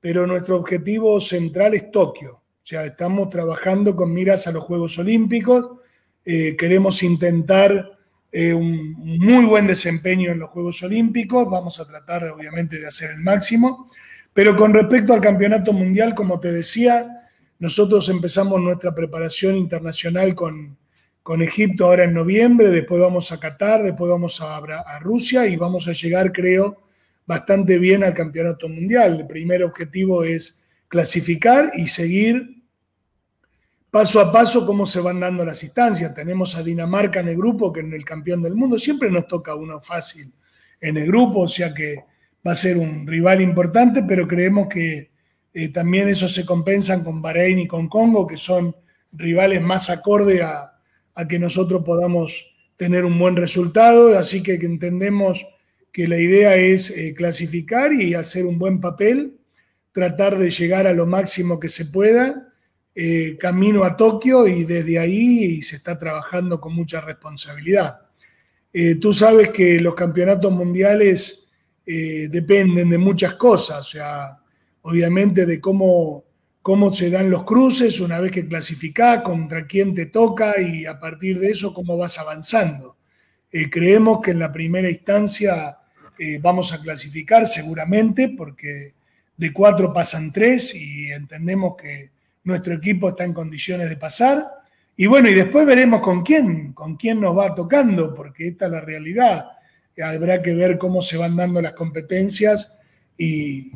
[0.00, 2.43] pero nuestro objetivo central es Tokio.
[2.64, 5.80] O sea, estamos trabajando con miras a los Juegos Olímpicos,
[6.24, 7.98] eh, queremos intentar
[8.32, 13.10] eh, un muy buen desempeño en los Juegos Olímpicos, vamos a tratar obviamente de hacer
[13.10, 13.90] el máximo,
[14.32, 20.74] pero con respecto al Campeonato Mundial, como te decía, nosotros empezamos nuestra preparación internacional con,
[21.22, 25.56] con Egipto ahora en noviembre, después vamos a Qatar, después vamos a, a Rusia y
[25.56, 26.80] vamos a llegar, creo,
[27.26, 29.20] bastante bien al Campeonato Mundial.
[29.20, 30.63] El primer objetivo es
[30.94, 32.62] clasificar y seguir
[33.90, 36.14] paso a paso cómo se van dando las instancias.
[36.14, 38.78] Tenemos a Dinamarca en el grupo, que es el campeón del mundo.
[38.78, 40.32] Siempre nos toca uno fácil
[40.80, 41.96] en el grupo, o sea que
[42.46, 45.10] va a ser un rival importante, pero creemos que
[45.52, 48.76] eh, también eso se compensan con Bahrein y con Congo, que son
[49.10, 50.78] rivales más acorde a,
[51.28, 54.16] que nosotros podamos tener un buen resultado.
[54.16, 55.44] Así que entendemos
[55.90, 59.40] que la idea es eh, clasificar y hacer un buen papel,
[59.94, 62.52] tratar de llegar a lo máximo que se pueda
[62.96, 68.00] eh, camino a Tokio y desde ahí se está trabajando con mucha responsabilidad.
[68.72, 71.48] Eh, tú sabes que los campeonatos mundiales
[71.86, 74.38] eh, dependen de muchas cosas, o sea,
[74.82, 76.24] obviamente de cómo,
[76.60, 80.98] cómo se dan los cruces una vez que clasificás, contra quién te toca y a
[80.98, 82.96] partir de eso cómo vas avanzando.
[83.70, 85.78] creemos que en la primera instancia
[86.40, 88.94] vamos a clasificar seguramente porque
[89.36, 92.10] de cuatro pasan tres y entendemos que
[92.44, 94.44] nuestro equipo está en condiciones de pasar.
[94.96, 98.72] Y bueno, y después veremos con quién, con quién nos va tocando, porque esta es
[98.72, 99.46] la realidad.
[100.02, 102.70] Habrá que ver cómo se van dando las competencias
[103.16, 103.72] y,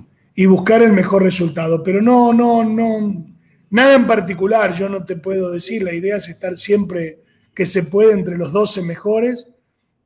[0.46, 1.82] buscar el mejor resultado.
[1.82, 3.24] Pero no, no, no,
[3.70, 5.82] nada en particular, yo no te puedo decir.
[5.82, 7.18] La idea es estar siempre
[7.52, 9.48] que se puede entre los 12 mejores.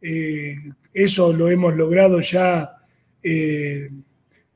[0.01, 0.57] Eh,
[0.95, 2.77] eso lo hemos logrado ya.
[3.23, 3.91] Eh,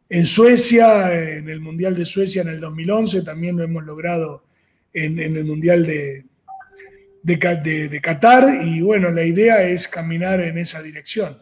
[0.08, 4.44] en Suecia, en el Mundial de Suecia en el 2011, también lo hemos logrado
[4.92, 6.24] en, en el Mundial de,
[7.22, 11.36] de, de, Qatar y bueno, la idea es caminar en esa dirección.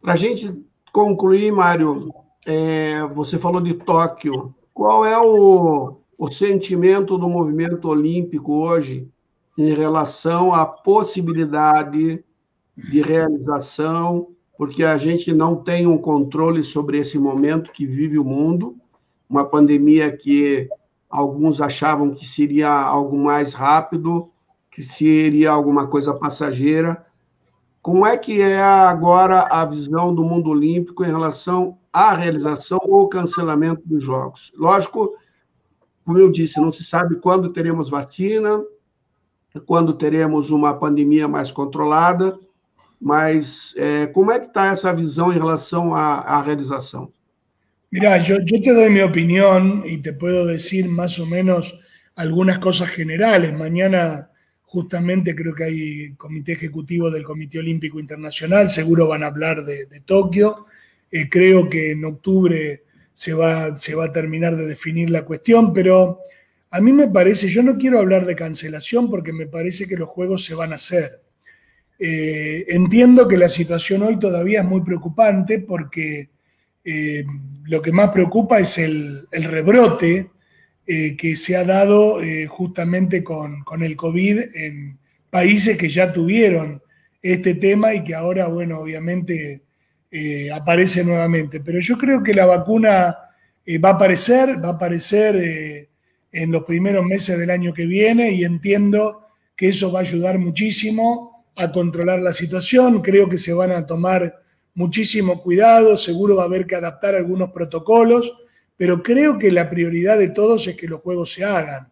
[0.00, 0.52] Para a gente
[0.92, 2.12] concluir, Mário,
[2.46, 4.54] é, você falou de Tóquio.
[4.72, 9.08] Qual é o, o sentimento do movimento olímpico hoje
[9.58, 12.24] em relação à possibilidade
[12.76, 14.28] de realização
[14.60, 18.76] porque a gente não tem um controle sobre esse momento que vive o mundo,
[19.26, 20.68] uma pandemia que
[21.08, 24.30] alguns achavam que seria algo mais rápido,
[24.70, 27.06] que seria alguma coisa passageira.
[27.80, 33.08] Como é que é agora a visão do mundo olímpico em relação à realização ou
[33.08, 34.52] cancelamento dos Jogos?
[34.54, 35.14] Lógico,
[36.04, 38.62] como eu disse, não se sabe quando teremos vacina,
[39.64, 42.38] quando teremos uma pandemia mais controlada,
[43.00, 47.10] mas é, como é que está essa visão em relação à, à realização?
[47.90, 51.76] Mira, yo, yo, te doy mi opinión y te puedo decir más o menos
[52.14, 53.52] algunas cosas generales.
[53.52, 54.30] Mañana
[54.62, 59.86] justamente creo que hay comité ejecutivo del Comité Olímpico Internacional, seguro van a hablar de,
[59.86, 60.66] de Tokio.
[61.10, 65.72] Eh, creo que en octubre se va, se va a terminar de definir la cuestión,
[65.72, 66.20] pero
[66.70, 70.08] a mí me parece, yo no quiero hablar de cancelación porque me parece que los
[70.08, 71.20] juegos se van a hacer.
[72.02, 76.30] Eh, entiendo que la situación hoy todavía es muy preocupante porque
[76.82, 77.26] eh,
[77.64, 80.30] lo que más preocupa es el, rebrote
[80.86, 84.98] eh, que se ha dado justamente con, el COVID en
[85.28, 86.82] países que ya tuvieron
[87.20, 89.60] este tema y que ahora, bueno, obviamente
[90.54, 91.60] aparece nuevamente.
[91.60, 93.14] Pero yo creo que la vacuna
[93.84, 95.86] va a aparecer, va a aparecer
[96.32, 100.38] en los primeros meses del año que viene y entiendo que eso va a ayudar
[100.38, 103.02] muchísimo a controlar la situación.
[103.02, 104.42] Creo que se van a tomar
[104.74, 108.32] muchísimo cuidado, seguro va a haber que adaptar algunos protocolos,
[108.76, 111.90] pero creo que la prioridad de todos es que los juegos se hagan.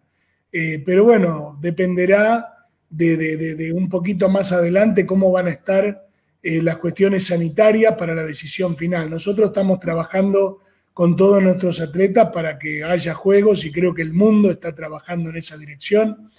[0.50, 6.06] Eh, pero bueno, dependerá de, un poquito más adelante cómo van a estar
[6.42, 9.10] eh, las cuestiones sanitarias para la decisión final.
[9.10, 10.60] Nosotros estamos trabajando
[10.94, 15.30] con todos nuestros atletas para que haya juegos y creo que el mundo está trabajando
[15.30, 16.30] en esa dirección.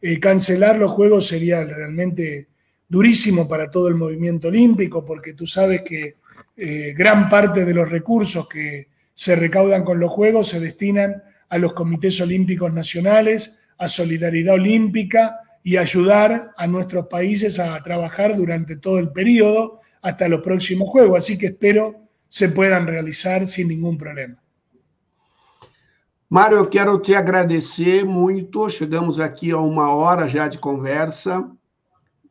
[0.00, 2.48] Eh, cancelar los juegos sería realmente
[2.94, 6.14] durísimo para todo el movimiento olímpico porque tú sabes que
[6.56, 11.58] eh, gran parte de los recursos que se recaudan con los juegos se destinan a
[11.58, 18.76] los comités olímpicos nacionales, a solidaridad olímpica y ayudar a nuestros países a trabajar durante
[18.76, 21.18] todo el periodo hasta los próximos Juegos.
[21.18, 21.96] Así que espero
[22.28, 24.36] se puedan realizar sem nenhum problema.
[26.28, 28.68] Mário, eu quero te agradecer muito.
[28.68, 31.44] Chegamos aqui a uma hora já de conversa.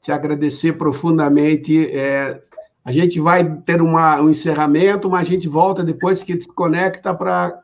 [0.03, 1.87] Te agradecer profundamente.
[1.87, 2.43] É,
[2.83, 7.57] a gente vai ter uma, um encerramento, mas a gente volta depois que desconecta para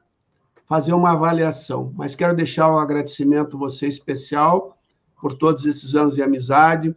[0.66, 1.92] fazer uma avaliação.
[1.98, 4.78] Mas quero deixar um agradecimento a você especial
[5.20, 6.96] por todos esses anos de amizade.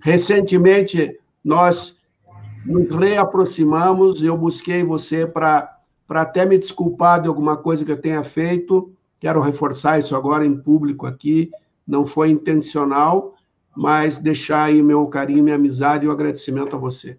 [0.00, 1.94] Recentemente, nós
[2.64, 5.78] nos reaproximamos, eu busquei você para
[6.08, 10.56] até me desculpar de alguma coisa que eu tenha feito, quero reforçar isso agora em
[10.56, 11.50] público aqui,
[11.86, 13.34] não foi intencional,
[13.80, 17.16] mas deixar aí meu carinho, minha amizade e o agradecimento a você.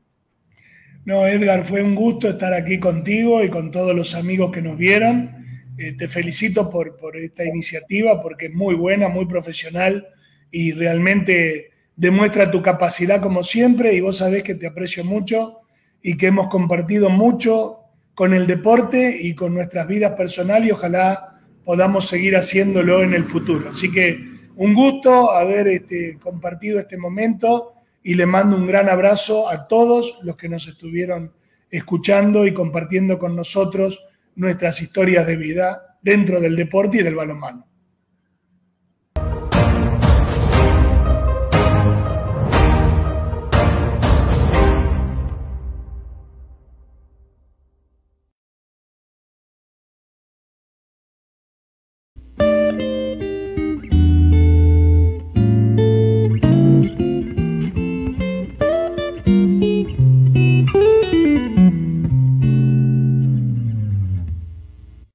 [1.03, 4.77] No, Edgar, fue un gusto estar aquí contigo y con todos los amigos que nos
[4.77, 5.31] vieron.
[5.75, 10.05] Eh, te felicito por, por esta iniciativa porque es muy buena, muy profesional
[10.51, 15.61] y realmente demuestra tu capacidad como siempre y vos sabés que te aprecio mucho
[16.03, 17.79] y que hemos compartido mucho
[18.13, 23.25] con el deporte y con nuestras vidas personales y ojalá podamos seguir haciéndolo en el
[23.25, 23.69] futuro.
[23.69, 24.30] Así que
[24.61, 30.19] un gusto haber este, compartido este momento y le mando un gran abrazo a todos
[30.21, 31.33] los que nos estuvieron
[31.71, 33.99] escuchando y compartiendo con nosotros
[34.35, 37.70] nuestras historias de vida dentro del deporte y del balonmano.